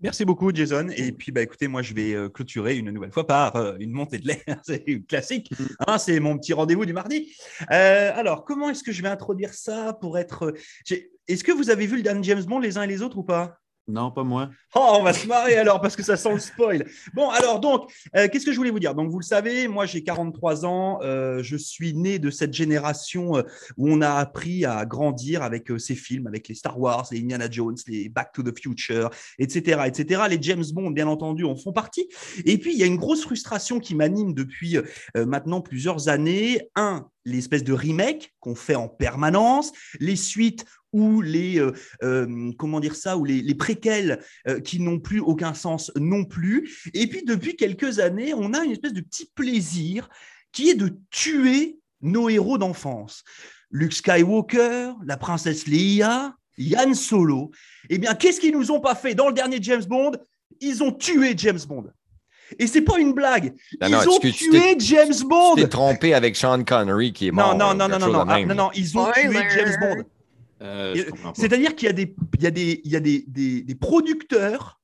Merci 0.00 0.24
beaucoup, 0.24 0.54
Jason. 0.54 0.90
Et 0.96 1.10
puis, 1.10 1.32
bah, 1.32 1.42
écoutez, 1.42 1.66
moi, 1.66 1.82
je 1.82 1.92
vais 1.92 2.14
euh, 2.14 2.28
clôturer 2.28 2.76
une 2.76 2.92
nouvelle 2.92 3.10
fois 3.10 3.26
par 3.26 3.56
euh, 3.56 3.74
une 3.80 3.90
montée 3.90 4.18
de 4.18 4.28
lait. 4.28 4.44
c'est 4.62 4.84
classique. 5.08 5.50
Hein, 5.88 5.98
c'est 5.98 6.20
mon 6.20 6.38
petit 6.38 6.52
rendez-vous 6.52 6.86
du 6.86 6.92
mardi. 6.92 7.34
Euh, 7.72 8.12
alors, 8.14 8.44
comment 8.44 8.70
est-ce 8.70 8.84
que 8.84 8.92
je 8.92 9.02
vais 9.02 9.08
introduire 9.08 9.52
ça 9.52 9.98
pour 10.00 10.16
être. 10.16 10.54
Est-ce 11.26 11.42
que 11.42 11.50
vous 11.50 11.70
avez 11.70 11.88
vu 11.88 11.96
le 11.96 12.02
dernier 12.02 12.22
James 12.22 12.44
Bond 12.44 12.60
les 12.60 12.78
uns 12.78 12.82
et 12.82 12.86
les 12.86 13.02
autres 13.02 13.18
ou 13.18 13.24
pas? 13.24 13.58
Non, 13.88 14.10
pas 14.10 14.22
moi. 14.22 14.50
Oh, 14.74 14.96
on 15.00 15.02
va 15.02 15.14
se 15.14 15.26
marrer 15.26 15.56
alors 15.56 15.80
parce 15.80 15.96
que 15.96 16.02
ça 16.02 16.18
sent 16.18 16.34
le 16.34 16.38
spoil. 16.38 16.86
Bon, 17.14 17.30
alors 17.30 17.58
donc, 17.58 17.90
euh, 18.14 18.28
qu'est-ce 18.28 18.44
que 18.44 18.52
je 18.52 18.58
voulais 18.58 18.70
vous 18.70 18.78
dire? 18.78 18.94
Donc, 18.94 19.10
vous 19.10 19.18
le 19.18 19.24
savez, 19.24 19.66
moi 19.66 19.86
j'ai 19.86 20.02
43 20.04 20.66
ans, 20.66 20.98
euh, 21.02 21.42
je 21.42 21.56
suis 21.56 21.94
né 21.94 22.18
de 22.18 22.28
cette 22.28 22.52
génération 22.52 23.38
euh, 23.38 23.42
où 23.78 23.88
on 23.88 24.02
a 24.02 24.10
appris 24.10 24.66
à 24.66 24.84
grandir 24.84 25.42
avec 25.42 25.72
ces 25.78 25.94
films, 25.94 26.26
avec 26.26 26.48
les 26.48 26.54
Star 26.54 26.78
Wars, 26.78 27.08
les 27.12 27.20
Indiana 27.20 27.48
Jones, 27.50 27.76
les 27.86 28.10
Back 28.10 28.32
to 28.32 28.42
the 28.42 28.56
Future, 28.58 29.08
etc., 29.38 29.80
etc. 29.86 30.22
Les 30.28 30.38
James 30.42 30.64
Bond, 30.74 30.90
bien 30.90 31.08
entendu, 31.08 31.44
en 31.44 31.56
font 31.56 31.72
partie. 31.72 32.10
Et 32.44 32.58
puis, 32.58 32.74
il 32.74 32.78
y 32.78 32.82
a 32.82 32.86
une 32.86 32.98
grosse 32.98 33.22
frustration 33.22 33.80
qui 33.80 33.94
m'anime 33.94 34.34
depuis 34.34 34.76
maintenant 35.14 35.62
plusieurs 35.62 36.08
années. 36.08 36.60
Un, 36.76 37.08
l'espèce 37.28 37.64
de 37.64 37.72
remake 37.72 38.34
qu'on 38.40 38.54
fait 38.54 38.74
en 38.74 38.88
permanence, 38.88 39.72
les 40.00 40.16
suites 40.16 40.64
ou 40.92 41.20
les 41.20 41.58
euh, 41.60 41.72
euh, 42.02 42.50
comment 42.58 42.80
dire 42.80 42.96
ça 42.96 43.16
ou 43.16 43.24
les, 43.24 43.42
les 43.42 43.54
préquels 43.54 44.22
euh, 44.46 44.60
qui 44.60 44.80
n'ont 44.80 44.98
plus 45.00 45.20
aucun 45.20 45.54
sens 45.54 45.92
non 45.96 46.24
plus. 46.24 46.90
Et 46.94 47.06
puis 47.06 47.24
depuis 47.24 47.56
quelques 47.56 47.98
années, 47.98 48.32
on 48.34 48.54
a 48.54 48.64
une 48.64 48.72
espèce 48.72 48.94
de 48.94 49.00
petit 49.00 49.30
plaisir 49.34 50.08
qui 50.52 50.70
est 50.70 50.74
de 50.74 50.96
tuer 51.10 51.78
nos 52.00 52.28
héros 52.28 52.58
d'enfance. 52.58 53.24
Luke 53.70 53.92
Skywalker, 53.92 54.92
la 55.04 55.16
princesse 55.16 55.66
Leia, 55.66 56.34
Yann 56.56 56.94
Solo. 56.94 57.50
Eh 57.90 57.98
bien, 57.98 58.14
qu'est-ce 58.14 58.40
qu'ils 58.40 58.54
nous 58.56 58.70
ont 58.70 58.80
pas 58.80 58.94
fait 58.94 59.14
dans 59.14 59.28
le 59.28 59.34
dernier 59.34 59.58
James 59.60 59.84
Bond? 59.84 60.12
Ils 60.60 60.82
ont 60.82 60.92
tué 60.92 61.34
James 61.36 61.60
Bond. 61.68 61.84
Et 62.58 62.66
c'est 62.66 62.80
pas 62.80 62.98
une 62.98 63.12
blague. 63.12 63.54
Non, 63.80 63.88
Ils 63.88 63.92
non, 63.92 64.12
ont 64.14 64.18
tué 64.20 64.76
James 64.78 65.12
Bond. 65.28 65.54
Tu 65.56 65.62
t'es 65.62 65.68
trompé 65.68 66.14
avec 66.14 66.34
Sean 66.34 66.64
Connery 66.64 67.12
qui 67.12 67.28
est 67.28 67.30
mort. 67.30 67.56
Non, 67.56 67.74
non, 67.74 67.88
non, 67.88 67.98
non, 67.98 68.10
non, 68.10 68.24
Ah, 68.26 68.42
non, 68.42 68.54
non, 68.54 68.70
ils 68.74 68.96
ont 68.96 69.10
tué. 69.12 69.30
James 69.54 69.76
Bond. 69.80 70.04
Euh. 70.62 70.94
C'est-à-dire 71.34 71.74
qu'il 71.76 71.86
y 71.86 71.90
a 71.90 71.92
des, 71.92 72.14
il 72.38 72.42
y 72.42 72.46
a 72.46 72.50
des, 72.50 72.80
il 72.84 72.90
y 72.92 72.96
a 72.96 73.00
des, 73.00 73.24
des, 73.28 73.62
des 73.62 73.74
producteurs 73.74 74.80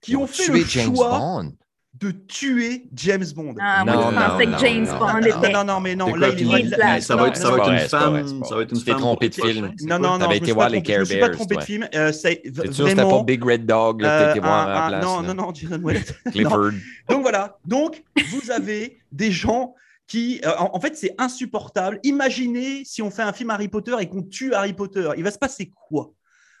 qui 0.00 0.12
Ils 0.12 0.16
ont 0.16 0.22
ont 0.22 0.26
fait 0.26 0.48
le 0.52 0.64
James 0.64 0.94
choix 0.94 1.18
Bond. 1.18 1.52
de 1.94 2.10
tuer 2.10 2.88
James 2.94 3.24
Bond. 3.34 3.54
Ah, 3.60 3.84
moi, 3.84 3.94
Non, 3.94 4.02
pensais 4.12 4.46
non, 4.46 4.52
que 4.56 4.58
James 4.66 4.84
non, 4.84 4.98
Bond 4.98 5.12
non, 5.12 5.20
était. 5.20 5.52
non, 5.52 5.64
non, 5.64 5.80
mais 5.80 5.94
non, 5.96 6.14
là, 6.14 6.28
il 6.30 6.54
est 6.54 6.62
Black. 6.76 7.02
ça 7.02 7.16
va 7.16 7.28
être, 7.28 7.36
ça 7.36 7.50
va 7.50 7.56
non, 7.56 7.62
être 7.62 7.68
non, 7.68 7.72
une 7.74 7.78
femme. 7.88 8.44
Ça 8.44 8.54
va 8.56 8.62
être 8.62 8.72
une 8.72 8.78
Tu 8.78 8.84
t'es 8.84 8.90
femme. 8.90 9.00
trompé 9.00 9.28
de 9.28 9.34
film. 9.34 9.72
Non, 9.82 9.98
non, 9.98 10.18
non, 10.18 10.30
je 10.30 10.40
me 10.40 10.44
suis 10.44 10.54
pas 10.54 10.68
les 10.68 10.82
trompé, 10.82 11.56
de 11.56 11.60
film. 11.62 11.88
Euh, 11.94 12.12
c'est 12.12 12.42
sûr, 12.44 12.88
c'était 12.88 12.94
vraiment. 12.94 13.18
pas 13.18 13.24
Big 13.24 13.42
Red 13.44 13.66
Dog 13.66 14.02
là, 14.02 14.10
euh, 14.20 14.26
t'étais 14.28 14.40
voir 14.46 14.68
un- 14.68 14.72
à 14.72 14.74
la 14.74 14.84
un- 14.84 14.88
place. 14.88 15.04
non, 15.04 15.20
là? 15.22 15.28
non, 15.28 15.34
non, 15.46 15.54
Jason. 15.54 15.78
Non. 15.78 16.30
Clifford. 16.32 16.70
Donc 17.08 17.22
voilà. 17.22 17.56
Donc 17.64 18.02
vous 18.30 18.50
avez 18.50 18.98
des 19.12 19.30
gens 19.30 19.74
qui, 20.06 20.40
euh, 20.44 20.52
en, 20.58 20.70
en 20.76 20.80
fait, 20.80 20.96
c'est 20.96 21.14
insupportable. 21.18 21.98
Imaginez 22.04 22.84
si 22.84 23.02
on 23.02 23.10
fait 23.10 23.22
un 23.22 23.32
film 23.32 23.50
Harry 23.50 23.68
Potter 23.68 23.94
et 24.00 24.06
qu'on 24.08 24.22
tue 24.22 24.54
Harry 24.54 24.72
Potter. 24.72 25.08
Il 25.16 25.24
va 25.24 25.30
se 25.30 25.38
passer 25.38 25.72
quoi 25.88 26.12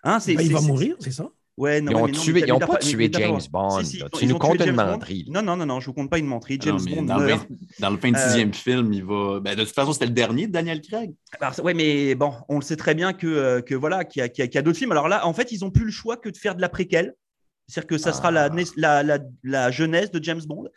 Hein, 0.02 0.20
c'est- 0.20 0.34
Ben, 0.34 0.44
il 0.46 0.52
va 0.52 0.60
mourir, 0.60 0.96
c'est 1.00 1.10
ça? 1.12 1.28
Ouais, 1.56 1.80
non, 1.80 1.90
Ils 1.90 1.94
ont 1.96 2.04
mais 2.06 2.12
non, 2.12 2.18
tué- 2.20 2.32
mais 2.34 2.40
ils 2.46 2.52
ont 2.52 2.58
t'as- 2.58 2.66
pas 2.66 2.76
tué 2.76 3.08
James 3.10 3.40
Bond, 3.50 3.80
Si, 3.80 3.86
si, 3.86 3.96
là. 3.98 4.08
ils 4.12 4.18
Tu 4.18 4.26
nous 4.26 4.32
tué 4.34 4.38
comptes 4.38 4.56
une 4.60 4.66
James 4.66 4.76
Bond. 4.76 4.86
menterie. 4.88 5.24
Non, 5.30 5.40
non, 5.42 5.56
non, 5.56 5.64
non, 5.64 5.80
je 5.80 5.86
vous 5.86 5.94
compte 5.94 6.10
pas 6.10 6.18
une 6.18 6.26
menterie. 6.26 6.58
Ah 6.60 6.64
James 6.66 6.78
non, 6.86 6.96
Bond 6.96 7.02
dans, 7.04 7.16
le, 7.18 7.26
meurt. 7.26 7.48
20 7.48 7.56
dans 7.80 7.90
le 7.90 7.96
26e 7.96 8.52
film, 8.52 8.92
il 8.92 9.02
va. 9.04 9.40
Ben, 9.40 9.56
de 9.56 9.64
toute 9.64 9.72
façon, 9.74 9.94
c'était 9.94 10.04
le 10.04 10.12
dernier 10.12 10.48
de 10.48 10.52
Daniel 10.52 10.82
Craig. 10.82 11.14
Alors, 11.40 11.58
ouais, 11.64 11.72
mais 11.72 12.14
bon, 12.14 12.34
on 12.50 12.56
le 12.56 12.62
sait 12.62 12.76
très 12.76 12.94
bien 12.94 13.14
que, 13.14 13.26
euh, 13.26 13.62
que 13.62 13.74
voilà, 13.74 14.04
qu'il 14.04 14.20
y 14.22 14.58
a, 14.58 14.62
d'autres 14.62 14.76
films. 14.78 14.92
Alors 14.92 15.08
là, 15.08 15.26
en 15.26 15.32
fait, 15.32 15.50
ils 15.50 15.64
ont 15.64 15.70
plus 15.70 15.86
le 15.86 15.90
choix 15.90 16.18
que 16.18 16.28
de 16.28 16.36
faire 16.36 16.56
de 16.56 16.60
la 16.60 16.68
préquelle. 16.68 17.14
C'est-à-dire 17.68 17.88
que 17.88 17.98
ça 17.98 18.12
sera 18.12 18.30
la, 18.30 18.48
nais- 18.48 18.64
la, 18.76 19.02
la, 19.02 19.18
la 19.42 19.70
jeunesse 19.70 20.10
de 20.12 20.22
James 20.22 20.40
Bond, 20.46 20.68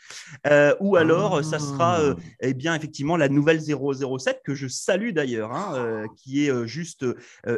euh, 0.47 0.73
ou 0.79 0.95
alors 0.95 1.35
euh, 1.37 1.43
ça 1.43 1.59
sera 1.59 1.99
euh, 1.99 2.15
eh 2.41 2.53
bien 2.53 2.73
effectivement 2.73 3.15
la 3.15 3.29
nouvelle 3.29 3.59
007 3.61 4.41
que 4.43 4.55
je 4.55 4.67
salue 4.67 5.11
d'ailleurs, 5.11 5.51
hein, 5.53 5.73
euh, 5.75 6.05
qui 6.17 6.47
est 6.47 6.67
juste 6.67 7.05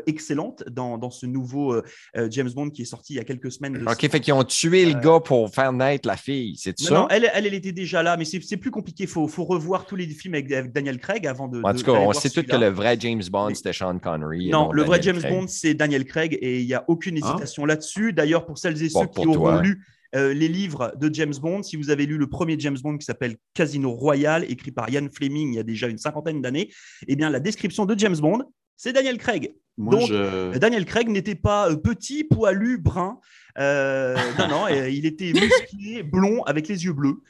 excellente 0.05 0.63
dans, 0.69 0.97
dans 0.97 1.09
ce 1.11 1.25
nouveau 1.25 1.81
James 2.29 2.50
Bond 2.53 2.69
qui 2.69 2.81
est 2.83 2.85
sorti 2.85 3.13
il 3.13 3.17
y 3.17 3.19
a 3.19 3.23
quelques 3.23 3.51
semaines. 3.51 3.73
de 3.73 3.85
OK, 3.85 4.09
fait 4.09 4.19
qu'ils 4.19 4.33
ont 4.33 4.43
tué 4.43 4.85
le 4.85 5.00
gars 5.00 5.19
pour 5.19 5.50
faire 5.53 5.71
naître 5.73 6.07
la 6.07 6.17
fille, 6.17 6.55
c'est 6.57 6.77
ça? 6.79 6.93
non, 6.93 7.07
elle, 7.09 7.29
elle, 7.33 7.45
elle 7.45 7.53
était 7.53 7.71
déjà 7.71 8.03
là, 8.03 8.17
mais 8.17 8.25
c'est 8.25 8.57
plus 8.57 8.71
compliqué. 8.71 9.03
Il 9.05 9.09
faut, 9.09 9.27
faut 9.27 9.45
revoir 9.45 9.85
tous 9.85 9.95
les 9.95 10.07
films 10.07 10.33
avec, 10.35 10.51
avec 10.51 10.71
Daniel 10.71 11.00
Craig 11.00 11.25
avant 11.27 11.47
de. 11.47 11.61
en 11.63 11.73
tout 11.73 11.83
cas, 11.83 11.91
on 11.93 12.13
sait 12.13 12.29
tous 12.29 12.43
que 12.43 12.55
le 12.55 12.67
vrai 12.67 12.97
James 13.00 13.21
Bond, 13.31 13.47
Mais- 13.50 13.55
c'était 13.55 13.73
Sean 13.73 13.97
Connery. 14.00 14.50
Non, 14.50 14.71
le 14.71 14.83
vrai 14.83 15.01
James 15.01 15.19
Craig. 15.19 15.31
Bond, 15.31 15.45
c'est 15.47 15.73
Daniel 15.73 16.05
Craig 16.05 16.38
et 16.41 16.59
il 16.61 16.65
n'y 16.67 16.73
a 16.73 16.83
aucune 16.88 17.17
hésitation 17.17 17.65
là-dessus. 17.65 18.13
D'ailleurs, 18.13 18.45
pour 18.45 18.57
celles 18.57 18.81
et 18.83 18.89
Bon, 18.89 19.01
ceux 19.01 19.07
qui 19.07 19.20
pour 19.25 19.35
auront 19.37 19.51
toi. 19.51 19.61
lu 19.61 19.83
euh, 20.15 20.33
les 20.33 20.47
livres 20.49 20.93
de 20.99 21.13
James 21.13 21.33
Bond, 21.41 21.63
si 21.63 21.77
vous 21.77 21.89
avez 21.89 22.05
lu 22.05 22.17
le 22.17 22.27
premier 22.27 22.59
James 22.59 22.77
Bond 22.83 22.97
qui 22.97 23.05
s'appelle 23.05 23.37
Casino 23.53 23.91
Royale, 23.91 24.43
écrit 24.49 24.71
par 24.71 24.89
Ian 24.89 25.07
Fleming 25.13 25.53
il 25.53 25.55
y 25.55 25.59
a 25.59 25.63
déjà 25.63 25.87
une 25.87 25.97
cinquantaine 25.97 26.41
d'années, 26.41 26.69
eh 27.07 27.15
bien, 27.15 27.29
la 27.29 27.39
description 27.39 27.85
de 27.85 27.97
James 27.97 28.17
Bond, 28.17 28.43
c'est 28.75 28.91
Daniel 28.93 29.17
Craig. 29.17 29.53
Moi, 29.77 29.95
Donc, 29.95 30.09
je... 30.09 30.13
Euh, 30.13 30.51
Daniel 30.59 30.83
Craig 30.85 31.07
n'était 31.07 31.35
pas 31.35 31.69
euh, 31.71 31.77
petit, 31.77 32.25
poilu, 32.25 32.77
brun. 32.77 33.19
Euh, 33.57 34.17
non, 34.37 34.47
non, 34.49 34.65
euh, 34.69 34.89
il 34.89 35.05
était 35.05 35.31
musclé, 35.33 36.03
blond, 36.03 36.43
avec 36.43 36.67
les 36.67 36.83
yeux 36.83 36.93
bleus. 36.93 37.21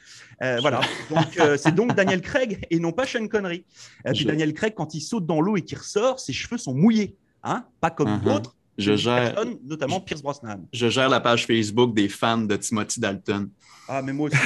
Euh, 0.42 0.58
voilà. 0.60 0.80
Donc, 1.10 1.38
c'est 1.56 1.74
donc 1.74 1.94
Daniel 1.94 2.20
Craig 2.20 2.66
et 2.70 2.80
non 2.80 2.90
pas 2.92 3.06
Sean 3.06 3.28
Connery. 3.28 3.64
Puis 4.06 4.16
Je- 4.22 4.26
Daniel 4.26 4.54
Craig, 4.54 4.74
quand 4.74 4.94
il 4.94 5.00
saute 5.00 5.24
dans 5.26 5.40
l'eau 5.40 5.56
et 5.56 5.62
qu'il 5.62 5.78
ressort, 5.78 6.18
ses 6.18 6.32
cheveux 6.32 6.58
sont 6.58 6.74
mouillés. 6.74 7.16
Hein 7.44 7.64
pas 7.80 7.90
comme 7.90 8.10
Mhm. 8.10 8.20
d'autres, 8.24 8.56
je 8.78 8.96
gère, 8.96 9.34
notamment 9.64 10.00
Pierce 10.00 10.22
Brosnan. 10.22 10.66
je 10.72 10.88
gère 10.88 11.08
la 11.08 11.20
page 11.20 11.46
Facebook 11.46 11.94
des 11.94 12.08
fans 12.08 12.38
de 12.38 12.56
Timothy 12.56 13.00
Dalton. 13.00 13.48
Ah, 13.88 14.00
mais 14.00 14.12
moi 14.12 14.28
aussi, 14.28 14.38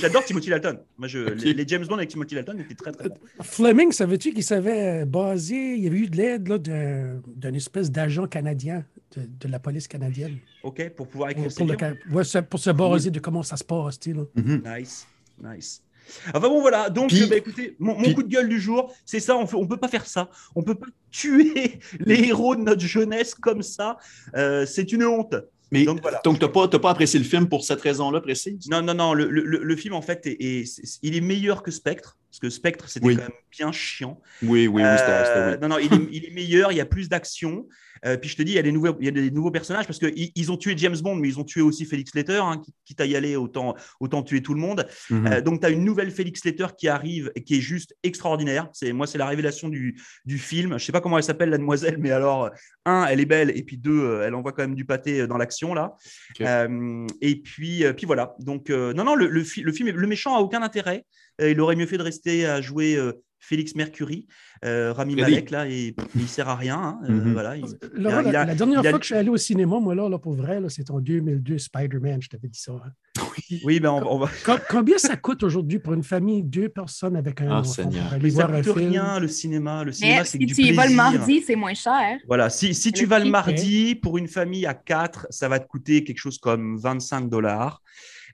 j'adore 0.00 0.24
Timothy 0.24 0.50
Dalton. 0.50 0.78
Moi, 0.98 1.08
je, 1.08 1.18
les, 1.18 1.54
les 1.54 1.66
James 1.66 1.84
Bond 1.86 1.96
avec 1.96 2.10
Timothy 2.10 2.34
Dalton 2.34 2.60
étaient 2.60 2.74
très, 2.74 2.92
très 2.92 3.08
bons. 3.08 3.18
Fleming, 3.40 3.90
savais-tu 3.92 4.32
qu'il 4.32 4.44
savait 4.44 5.04
baser, 5.06 5.74
il 5.74 5.82
y 5.82 5.86
avait 5.86 5.98
eu 5.98 6.06
de 6.08 6.16
l'aide 6.16 6.48
là, 6.48 6.58
d'un 6.58 7.20
d'un 7.26 7.54
espèce 7.54 7.90
d'agent 7.90 8.26
canadien 8.26 8.84
de, 9.16 9.22
de 9.40 9.48
la 9.50 9.58
police 9.58 9.88
canadienne 9.88 10.38
OK, 10.62 10.90
pour 10.90 11.08
pouvoir 11.08 11.30
écrire 11.30 11.48
pour, 11.48 11.66
pour, 11.66 11.66
le 11.66 12.14
ouais, 12.14 12.42
pour 12.42 12.60
se 12.60 12.70
baser 12.70 13.10
de 13.10 13.18
comment 13.20 13.42
ça 13.42 13.56
se 13.56 13.64
passe. 13.64 13.98
tu 13.98 14.12
sais, 14.12 14.16
là. 14.16 14.76
Nice, 14.78 15.06
nice. 15.42 15.82
Enfin 16.28 16.48
bon, 16.48 16.60
voilà. 16.60 16.90
Donc, 16.90 17.08
Puis- 17.10 17.26
bah, 17.26 17.36
écoutez, 17.36 17.76
mon, 17.78 17.94
coup 18.14 18.22
de 18.22 18.28
gueule 18.28 18.48
du 18.48 18.60
jour, 18.60 18.92
c'est 19.04 19.20
ça. 19.20 19.36
On 19.36 19.62
ne 19.62 19.66
peut 19.66 19.76
pas 19.76 19.88
faire 19.88 20.06
ça. 20.06 20.28
On 20.54 20.62
peut 20.62 20.74
pas 20.74 20.86
tuer 21.10 21.78
les 22.00 22.24
héros 22.28 22.56
de 22.56 22.62
notre 22.62 22.80
jeunesse 22.82 23.34
comme 23.34 23.62
ça. 23.62 23.96
Euh, 24.36 24.66
c'est 24.66 24.92
une 24.92 25.04
honte. 25.04 25.34
Mais 25.70 25.84
Donc, 25.84 26.02
voilà. 26.02 26.20
donc, 26.24 26.38
tu 26.38 26.44
n'as 26.44 26.50
pas, 26.50 26.68
t'as 26.68 26.78
pas 26.78 26.90
apprécié 26.90 27.18
le 27.18 27.24
film 27.24 27.48
pour 27.48 27.64
cette 27.64 27.80
raison-là 27.80 28.20
précise? 28.20 28.68
Non, 28.68 28.82
non, 28.82 28.94
non. 28.94 29.12
Le, 29.14 29.28
le- 29.28 29.42
le 29.64 29.76
film, 29.76 29.94
en 29.94 30.02
fait, 30.02 30.24
est, 30.26 30.64
il 31.02 31.16
est 31.16 31.20
meilleur 31.20 31.62
que 31.62 31.70
Spectre. 31.70 32.16
Parce 32.34 32.40
que 32.40 32.50
Spectre, 32.50 32.88
c'était 32.88 33.06
Oui. 33.06 33.14
quand 33.14 33.22
même 33.22 33.30
bien 33.56 33.70
chiant. 33.70 34.20
Oui, 34.42 34.66
oui, 34.66 34.68
oui, 34.68 34.82
Euh, 34.84 35.52
oui. 35.52 35.58
Non, 35.62 35.68
non, 35.68 35.78
il 35.78 35.84
est, 35.92 36.08
il 36.10 36.24
est 36.24 36.34
meilleur, 36.34 36.72
il 36.72 36.78
y 36.78 36.80
a 36.80 36.84
plus 36.86 37.08
d'action. 37.08 37.68
Euh, 38.04 38.16
puis 38.18 38.28
je 38.28 38.36
te 38.36 38.42
dis, 38.42 38.52
il 38.52 38.54
y 38.56 38.58
a 38.58 38.62
des 38.62 38.72
nouveaux, 38.72 38.96
il 38.98 39.04
y 39.06 39.08
a 39.08 39.12
des 39.12 39.30
nouveaux 39.30 39.52
personnages 39.52 39.86
parce 39.86 39.98
qu'ils 40.00 40.30
ils 40.34 40.52
ont 40.52 40.56
tué 40.58 40.74
James 40.76 40.96
Bond, 41.00 41.14
mais 41.14 41.28
ils 41.28 41.38
ont 41.38 41.44
tué 41.44 41.60
aussi 41.62 41.86
Félix 41.86 42.12
Letter, 42.14 42.40
hein, 42.42 42.60
qui- 42.62 42.74
quitte 42.84 43.00
à 43.00 43.06
y 43.06 43.14
aller, 43.16 43.36
autant, 43.36 43.76
autant 44.00 44.22
tuer 44.24 44.42
tout 44.42 44.52
le 44.52 44.60
monde. 44.60 44.84
Mhm. 45.10 45.26
Euh, 45.28 45.40
donc, 45.40 45.60
tu 45.60 45.66
as 45.66 45.70
une 45.70 45.84
nouvelle 45.84 46.10
Félix 46.10 46.44
Letter 46.44 46.66
qui 46.76 46.88
arrive 46.88 47.30
et 47.36 47.42
qui 47.44 47.54
est 47.56 47.60
juste 47.60 47.94
extraordinaire. 48.02 48.68
C'est, 48.72 48.92
moi, 48.92 49.06
c'est 49.06 49.16
la 49.16 49.26
révélation 49.26 49.68
du, 49.68 49.96
du 50.26 50.36
film. 50.38 50.76
Je 50.78 50.84
sais 50.84 50.92
pas 50.92 51.00
comment 51.00 51.16
elle 51.18 51.24
s'appelle, 51.24 51.50
la 51.50 51.56
demoiselle, 51.58 51.96
mais 51.98 52.10
alors, 52.10 52.50
un, 52.84 53.06
elle 53.06 53.20
est 53.20 53.26
belle, 53.26 53.52
et 53.56 53.62
puis 53.62 53.78
deux, 53.78 54.20
elle 54.22 54.34
envoie 54.34 54.52
quand 54.52 54.62
même 54.62 54.74
du 54.74 54.84
pâté 54.84 55.26
dans 55.28 55.38
l'action, 55.38 55.72
là. 55.72 55.94
Euh, 56.40 57.06
et 57.22 57.36
puis, 57.36 57.84
puis 57.96 58.06
voilà. 58.06 58.34
Donc, 58.40 58.68
non, 58.70 59.04
non, 59.04 59.14
le, 59.14 59.28
le, 59.28 59.44
fi- 59.44 59.62
le 59.62 59.72
film, 59.72 59.88
le 59.88 60.06
méchant 60.08 60.36
a 60.36 60.40
aucun 60.40 60.62
intérêt. 60.62 61.04
Euh, 61.40 61.50
il 61.50 61.60
aurait 61.60 61.76
mieux 61.76 61.86
fait 61.86 61.98
de 61.98 62.02
rester 62.02 62.46
à 62.46 62.60
jouer 62.60 62.96
euh, 62.96 63.12
Félix 63.40 63.74
Mercury, 63.74 64.26
euh, 64.64 64.92
Rami 64.92 65.14
Freddy. 65.14 65.32
Malek, 65.32 65.50
là, 65.50 65.68
et 65.68 65.92
pff, 65.92 66.06
il 66.14 66.28
sert 66.28 66.48
à 66.48 66.56
rien. 66.56 66.78
hein. 66.78 67.00
Euh, 67.08 67.12
Mhm. 67.12 67.32
voilà, 67.32 67.56
il- 67.56 67.64
Laurent, 67.94 68.20
il 68.20 68.28
a- 68.28 68.32
la, 68.32 68.44
la 68.46 68.54
dernière 68.54 68.80
il 68.82 68.86
a- 68.86 68.90
fois 68.90 68.98
que 68.98 69.04
je 69.04 69.08
suis 69.08 69.16
allé 69.16 69.28
au 69.28 69.36
cinéma, 69.36 69.78
moi, 69.80 69.94
là, 69.94 70.08
là 70.08 70.18
pour 70.18 70.32
vrai, 70.32 70.60
c'est 70.68 70.90
en 70.90 71.00
2002, 71.00 71.58
Spider-Man, 71.58 72.22
je 72.22 72.28
t'avais 72.28 72.48
dit 72.48 72.58
ça. 72.58 72.72
hein. 72.72 72.90
Oui, 73.62 73.78
ben, 73.80 73.90
on, 73.90 74.14
on 74.14 74.18
va. 74.18 74.30
Com- 74.44 74.58
combien 74.68 74.96
ça 74.98 75.16
coûte 75.16 75.42
aujourd'hui 75.42 75.78
pour 75.78 75.92
une 75.92 76.02
famille, 76.02 76.42
deux 76.42 76.68
personnes 76.68 77.16
avec 77.16 77.40
un 77.40 77.48
Ah, 77.50 77.60
enfant 77.60 77.90
aller 78.10 78.30
Ça 78.30 78.46
un 78.46 78.62
coûte 78.62 78.72
film? 78.74 78.90
rien, 78.90 79.20
le 79.20 79.28
cinéma. 79.28 79.84
Le 79.84 79.92
cinéma, 79.92 80.18
Mais 80.20 80.24
c'est 80.24 80.38
si 80.38 80.46
du 80.46 80.54
tu 80.54 80.62
y 80.62 80.72
vas 80.72 80.86
le 80.86 80.94
mardi, 80.94 81.42
c'est 81.42 81.54
moins 81.56 81.74
cher. 81.74 82.18
Voilà, 82.26 82.48
si, 82.50 82.74
si 82.74 82.92
tu 82.92 83.02
Le 83.02 83.08
vas 83.08 83.18
le 83.18 83.30
mardi 83.30 83.94
pour 83.96 84.18
une 84.18 84.28
famille 84.28 84.66
à 84.66 84.74
4, 84.74 85.26
ça 85.30 85.48
va 85.48 85.58
te 85.58 85.66
coûter 85.66 86.02
quelque 86.04 86.18
chose 86.18 86.38
comme 86.38 86.76
25 86.78 87.28
dollars. 87.28 87.82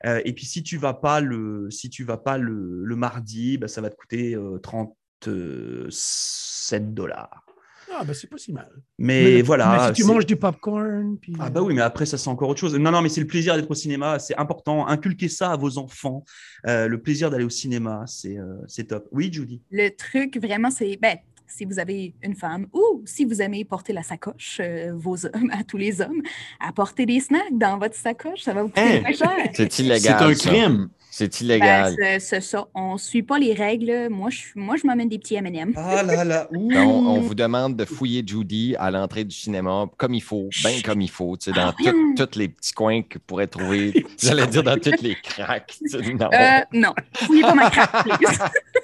Euh, 0.07 0.21
et 0.25 0.33
puis 0.33 0.47
si 0.47 0.63
tu 0.63 0.77
vas 0.77 0.95
pas 0.95 1.21
le, 1.21 1.71
si 1.71 1.91
tu 1.91 2.05
vas 2.05 2.17
pas 2.17 2.39
le, 2.39 2.85
le 2.85 2.97
mardi, 2.97 3.59
bah, 3.59 3.69
ça 3.69 3.81
va 3.81 3.91
te 3.91 3.97
coûter 3.97 4.35
euh, 4.35 4.59
37 4.59 6.95
dollars. 6.95 7.45
Ah, 7.93 8.05
ben 8.05 8.15
c'est 8.15 8.29
pas 8.29 8.39
si 8.39 8.53
mal. 8.53 8.71
Mais, 8.99 9.43
voilà. 9.43 9.89
Mais 9.89 9.95
si 9.95 10.03
tu 10.03 10.07
manges 10.07 10.27
du 10.27 10.37
popcorn, 10.37 11.19
puis... 11.21 11.35
Ah 11.39 11.51
bah 11.51 11.61
oui, 11.61 11.75
mais 11.75 11.83
après 11.83 12.07
ça 12.07 12.17
c'est 12.17 12.29
encore 12.29 12.49
autre 12.49 12.61
chose. 12.61 12.75
Non, 12.77 12.91
non, 12.91 13.03
mais 13.03 13.09
c'est 13.09 13.21
le 13.21 13.27
plaisir 13.27 13.57
d'être 13.57 13.71
au 13.71 13.75
cinéma, 13.75 14.19
c'est 14.19 14.37
important. 14.37 14.87
Inculquez 14.87 15.29
ça 15.29 15.53
à 15.53 15.57
vos 15.57 15.79
enfants. 15.79 16.25
Euh, 16.67 16.87
le 16.87 17.03
plaisir 17.03 17.31
d'aller 17.31 17.45
au 17.45 17.51
cinéma, 17.51 18.05
c'est 18.07 18.39
euh, 18.39 18.57
c'est 18.69 18.85
top. 18.85 19.09
Oui, 19.11 19.31
Judy? 19.33 19.63
Le 19.71 19.89
truc, 19.91 20.39
vraiment, 20.39 20.71
c'est, 20.71 20.97
ben, 20.97 21.19
si 21.51 21.65
vous 21.65 21.79
avez 21.79 22.15
une 22.23 22.35
femme 22.35 22.67
ou 22.73 23.03
si 23.05 23.25
vous 23.25 23.43
aimez 23.43 23.65
porter 23.65 23.93
la 23.93 24.03
sacoche, 24.03 24.59
euh, 24.61 24.93
vos 24.95 25.27
hommes, 25.27 25.51
à 25.53 25.65
tous 25.65 25.77
les 25.77 26.01
hommes, 26.01 26.23
apporter 26.61 27.05
des 27.07 27.21
snacks 27.21 27.43
dans 27.53 27.79
votre 27.79 27.95
sacoche, 27.97 28.41
ça 28.43 28.55
va 28.55 28.63
vous 28.63 28.69
coûter 28.69 28.81
Hein? 28.81 29.01
moins 29.03 29.13
cher. 29.13 29.51
C'est 29.55 29.73
C'est 29.73 29.83
illégal. 29.83 30.23
un 30.23 30.35
ça. 30.35 30.49
crime. 30.51 30.89
C'est 31.13 31.41
illégal. 31.41 31.97
Ben, 31.99 32.21
c'est 32.21 32.37
c'est 32.37 32.41
ça. 32.41 32.69
On 32.73 32.93
ne 32.95 32.99
suit 32.99 33.25
pas 33.25 33.37
les 33.39 33.53
règles. 33.53 34.09
Moi, 34.11 34.31
je, 34.31 34.43
moi, 34.55 34.77
je 34.77 34.87
m'amène 34.87 35.09
des 35.09 35.19
petits 35.19 35.35
M&M. 35.35 35.73
Ah 35.77 36.03
là 36.05 36.25
là. 36.25 36.49
ouh. 36.53 36.73
Donc, 36.73 37.07
on 37.09 37.21
vous 37.21 37.35
demande 37.35 37.77
de 37.77 37.85
fouiller 37.85 38.23
Judy 38.25 38.77
à 38.79 38.93
l'entrée 38.93 39.25
du 39.25 39.35
cinéma 39.35 39.87
comme 39.97 40.15
il 40.15 40.23
faut, 40.23 40.49
bien 40.63 40.81
comme 40.85 41.01
il 41.01 41.11
faut, 41.11 41.37
tu 41.37 41.47
sais, 41.47 41.53
dans 41.53 41.69
Ah, 41.71 41.75
voyons. 41.81 42.15
tous 42.17 42.39
les 42.39 42.49
petits 42.49 42.73
coins 42.73 43.03
que 43.03 43.15
vous 43.19 43.25
pourrez 43.27 43.49
trouver. 43.49 44.07
J'allais 44.23 44.47
dire 44.47 44.63
dans 44.63 44.79
toutes 44.79 45.03
les 45.03 45.17
craques. 45.17 45.75
tu 45.83 45.89
sais, 45.89 46.15
Non. 46.15 46.29
Euh, 46.33 46.61
non, 46.73 46.95
fouillez 47.15 47.43
pas 47.43 47.55
ma 47.55 47.71
craque, 47.71 48.05
please. 48.05 48.39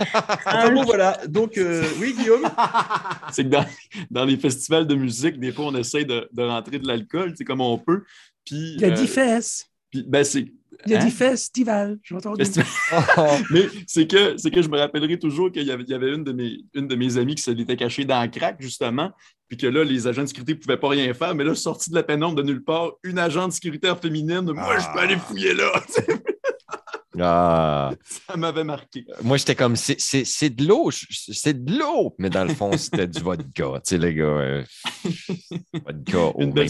Enfin 0.00 0.70
bon, 0.72 0.82
voilà. 0.84 1.18
Donc, 1.28 1.56
euh, 1.58 1.84
oui, 2.00 2.14
Guillaume. 2.18 2.42
C'est 3.32 3.44
que 3.44 3.48
dans, 3.48 3.66
dans 4.10 4.24
les 4.24 4.36
festivals 4.36 4.86
de 4.86 4.94
musique, 4.94 5.38
des 5.38 5.52
fois, 5.52 5.66
on 5.66 5.74
essaie 5.76 6.04
de, 6.04 6.28
de 6.32 6.42
rentrer 6.42 6.78
de 6.78 6.86
l'alcool, 6.86 7.34
c'est 7.36 7.44
comme 7.44 7.60
on 7.60 7.78
peut. 7.78 8.02
Puis, 8.44 8.74
Il 8.76 8.80
y 8.80 8.84
a 8.84 8.88
euh, 8.88 8.94
10 8.94 9.06
fesses. 9.06 9.66
puis, 9.90 10.04
ben, 10.06 10.24
c'est. 10.24 10.46
Il 10.86 10.92
y 10.92 10.94
a 10.94 11.00
Hein? 11.02 11.04
10 11.04 11.10
festival. 11.10 11.98
J'ai 12.02 12.14
entendu. 12.14 12.42
Festival- 12.42 12.66
Mais 13.50 13.66
c'est 13.86 14.06
que, 14.06 14.36
c'est 14.38 14.50
que 14.50 14.62
je 14.62 14.68
me 14.68 14.78
rappellerai 14.78 15.18
toujours 15.18 15.52
qu'il 15.52 15.64
y 15.64 15.70
avait, 15.70 15.82
il 15.82 15.90
y 15.90 15.94
avait 15.94 16.14
une, 16.14 16.24
de 16.24 16.32
mes, 16.32 16.56
une 16.74 16.88
de 16.88 16.94
mes 16.94 17.18
amies 17.18 17.34
qui 17.34 17.42
s'était 17.42 17.76
cachée 17.76 18.06
dans 18.06 18.18
la 18.18 18.28
craque, 18.28 18.56
justement, 18.60 19.10
puis 19.48 19.58
que 19.58 19.66
là, 19.66 19.84
les 19.84 20.06
agents 20.06 20.22
de 20.22 20.26
sécurité 20.28 20.54
ne 20.54 20.58
pouvaient 20.58 20.78
pas 20.78 20.88
rien 20.88 21.12
faire, 21.12 21.34
mais 21.34 21.44
là, 21.44 21.54
sorti 21.54 21.90
de 21.90 21.96
la 21.96 22.02
pénombre 22.02 22.36
de 22.36 22.42
nulle 22.42 22.64
part, 22.64 22.92
une 23.02 23.18
agente 23.18 23.52
sécuritaire 23.52 23.98
féminine, 24.00 24.40
moi, 24.52 24.78
je 24.78 24.86
peux 24.94 25.00
aller 25.00 25.16
fouiller 25.18 25.52
là. 25.54 25.70
Ah. 27.22 27.90
Ça 28.28 28.36
m'avait 28.36 28.64
marqué. 28.64 29.04
Moi, 29.22 29.36
j'étais 29.36 29.54
comme, 29.54 29.76
c'est- 29.76 30.00
c'est 30.00 30.24
c'est 30.24 30.50
de 30.50 30.66
l'eau, 30.66 30.90
c'est 30.90 31.64
de 31.64 31.78
l'eau. 31.78 32.14
Mais 32.18 32.30
dans 32.30 32.44
le 32.44 32.54
fond, 32.54 32.70
c'était 32.76 33.06
du 33.06 33.20
vodka. 33.20 33.46
Tu 33.76 33.80
sais, 33.84 33.98
les 33.98 34.14
gars. 34.14 34.24
euh, 34.24 34.64
vodka 35.74 36.18
au 36.34 36.40
Une 36.40 36.52
belle. 36.52 36.68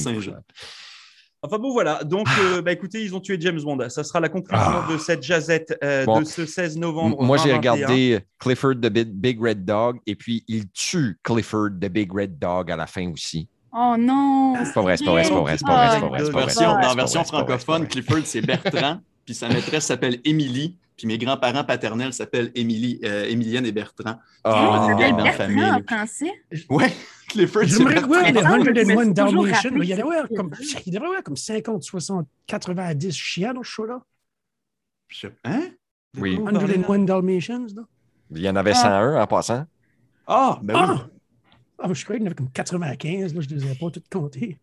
Enfin 1.42 1.58
bon, 1.58 1.72
voilà. 1.72 2.04
Donc, 2.04 2.26
euh, 2.38 2.60
bah, 2.60 2.70
écoutez, 2.72 3.02
ils 3.02 3.14
ont 3.14 3.20
tué 3.20 3.38
James 3.40 3.60
Bond. 3.62 3.88
Ça 3.88 4.04
sera 4.04 4.20
la 4.20 4.28
conclusion 4.28 4.62
Ah. 4.62 4.86
de 4.92 4.98
cette 4.98 5.22
jazette 5.22 5.74
euh, 5.82 6.04
Bon. 6.04 6.20
de 6.20 6.26
ce 6.26 6.44
16 6.44 6.76
novembre. 6.76 7.22
Moi, 7.22 7.38
j'ai 7.38 7.44
2021. 7.50 7.72
regardé 7.86 8.20
Clifford 8.38 8.74
the 8.74 8.88
Big, 8.90 9.40
Red 9.42 9.64
Dog 9.64 10.00
et 10.06 10.14
puis 10.16 10.44
il 10.48 10.70
tue 10.70 11.18
Clifford 11.22 11.70
the 11.80 11.86
Big 11.88 12.12
Red 12.12 12.38
Dog 12.38 12.70
à 12.70 12.76
la 12.76 12.86
fin 12.86 13.10
aussi. 13.10 13.48
Oh 13.72 13.94
non! 13.98 14.54
C'est 14.64 14.74
pas 14.74 14.82
vrai, 14.82 14.96
c'est 14.98 15.04
pas 15.04 15.12
vrai, 15.12 15.24
c'est 15.24 15.30
pas 15.30 15.40
vrai, 15.40 15.56
c'est 15.56 15.64
pas 15.64 16.74
vrai. 16.82 16.94
Version, 16.96 17.24
francophone, 17.24 17.86
Clifford, 17.86 18.18
c'est 18.24 18.40
Bertrand, 18.42 18.98
puis 19.24 19.34
sa 19.34 19.48
maîtresse 19.48 19.86
s'appelle 19.86 20.20
Émilie, 20.24 20.76
puis 20.96 21.06
mes 21.06 21.18
grands-parents 21.18 21.64
paternels 21.64 22.12
s'appellent 22.12 22.50
Émilie, 22.54 23.00
euh, 23.04 23.24
Émilienne 23.26 23.64
et 23.66 23.72
Bertrand. 23.72 24.18
Ah. 24.44 24.86
Ça 24.86 24.92
s'appelle 24.92 25.10
dans 25.12 25.16
la 25.18 25.22
Bertrand 25.24 25.44
famille. 25.44 25.64
en 25.64 25.82
français? 25.82 26.32
Ouais, 26.68 26.92
Clifford, 27.28 27.62
c'est 27.62 27.76
J'aimerais 27.78 28.00
voir 28.00 28.24
les 28.24 28.32
Bertrand. 28.32 28.58
Mais 28.58 28.64
ça, 28.64 28.64
je 28.64 28.70
me 28.70 28.84
suis 28.84 28.94
101 28.96 29.06
toujours 29.26 29.44
Dalmatians. 29.44 29.70
rappelé 29.72 29.86
Il 29.86 29.90
y 29.90 29.94
en 29.94 29.96
a 29.96 30.00
ça. 30.00 30.06
ouais, 30.06 30.36
comme, 30.36 30.50
il 30.86 30.92
devrait 30.92 31.06
y 31.06 31.10
avoir 31.10 31.22
comme 31.22 31.36
50, 31.36 31.82
60, 31.82 32.28
90 32.46 33.12
chiens 33.16 33.54
dans 33.54 33.62
ce 33.62 33.68
show-là. 33.70 34.02
Je- 35.08 35.26
Hein? 35.44 35.70
Oui. 36.18 36.36
101 36.36 36.98
Dalmatians, 37.04 37.66
là? 37.74 37.82
Il 38.32 38.38
y 38.42 38.48
en 38.48 38.56
avait 38.56 38.74
101 38.74 39.20
en 39.22 39.26
passant. 39.26 39.64
Ah, 40.26 40.58
ben 40.62 40.74
oui. 40.74 40.80
Ah! 40.84 41.06
Ah, 41.82 41.88
je 41.94 42.04
croyais 42.04 42.18
qu'il 42.18 42.26
y 42.26 42.28
en 42.28 42.32
avait 42.32 42.34
comme 42.36 42.50
95, 42.52 43.34
là, 43.34 43.40
je 43.40 43.48
ne 43.48 43.58
les 43.60 43.72
ai 43.72 43.74
pas 43.74 43.90
toutes 43.90 44.08
comptées. 44.10 44.58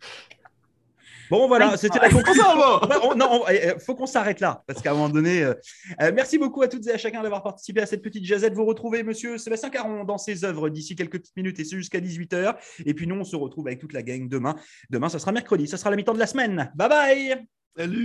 Bon, 1.30 1.48
voilà, 1.48 1.76
c'était 1.78 2.00
la 2.00 2.08
On 2.08 2.12
conclusion. 2.12 2.44
s'en 2.44 2.58
va! 2.58 2.88
Ouais, 2.88 2.96
on- 3.04 3.16
non, 3.16 3.42
on- 3.44 3.48
eh, 3.50 3.80
faut 3.80 3.96
qu'on 3.96 4.06
s'arrête 4.06 4.40
là, 4.40 4.64
parce 4.68 4.82
qu'à 4.82 4.92
un 4.92 4.94
moment 4.94 5.10
donné, 5.10 5.44
euh, 5.44 5.54
euh, 6.02 6.12
merci 6.14 6.38
beaucoup 6.38 6.62
à 6.62 6.68
toutes 6.68 6.86
et 6.88 6.92
à 6.94 6.98
chacun 6.98 7.22
d'avoir 7.22 7.44
participé 7.44 7.82
à 7.82 7.86
cette 7.86 8.02
petite 8.02 8.24
jazette. 8.26 8.54
Vous 8.54 8.66
retrouvez 8.66 9.04
Monsieur 9.04 9.38
Sébastien 9.38 9.70
Caron 9.70 10.04
dans 10.04 10.18
ses 10.18 10.44
œuvres 10.46 10.70
d'ici 10.70 10.96
quelques 10.96 11.20
petites 11.20 11.36
minutes 11.36 11.60
et 11.60 11.64
c'est 11.66 11.76
jusqu'à 11.78 12.00
18h. 12.00 12.56
Et 12.86 12.94
puis 12.94 13.08
nous, 13.08 13.16
on 13.16 13.24
se 13.24 13.36
retrouve 13.36 13.68
avec 13.68 13.80
toute 13.80 13.94
la 13.94 14.04
gang 14.04 14.28
demain. 14.30 14.56
Demain, 14.90 15.10
ça 15.10 15.20
sera 15.20 15.32
mercredi, 15.32 15.68
ça 15.68 15.78
sera 15.78 15.90
la 15.90 15.96
mi-temps 15.96 16.14
de 16.14 16.20
la 16.20 16.28
semaine. 16.28 16.72
Bye 16.76 16.90
bye 16.90 17.46
Salut! 17.78 17.96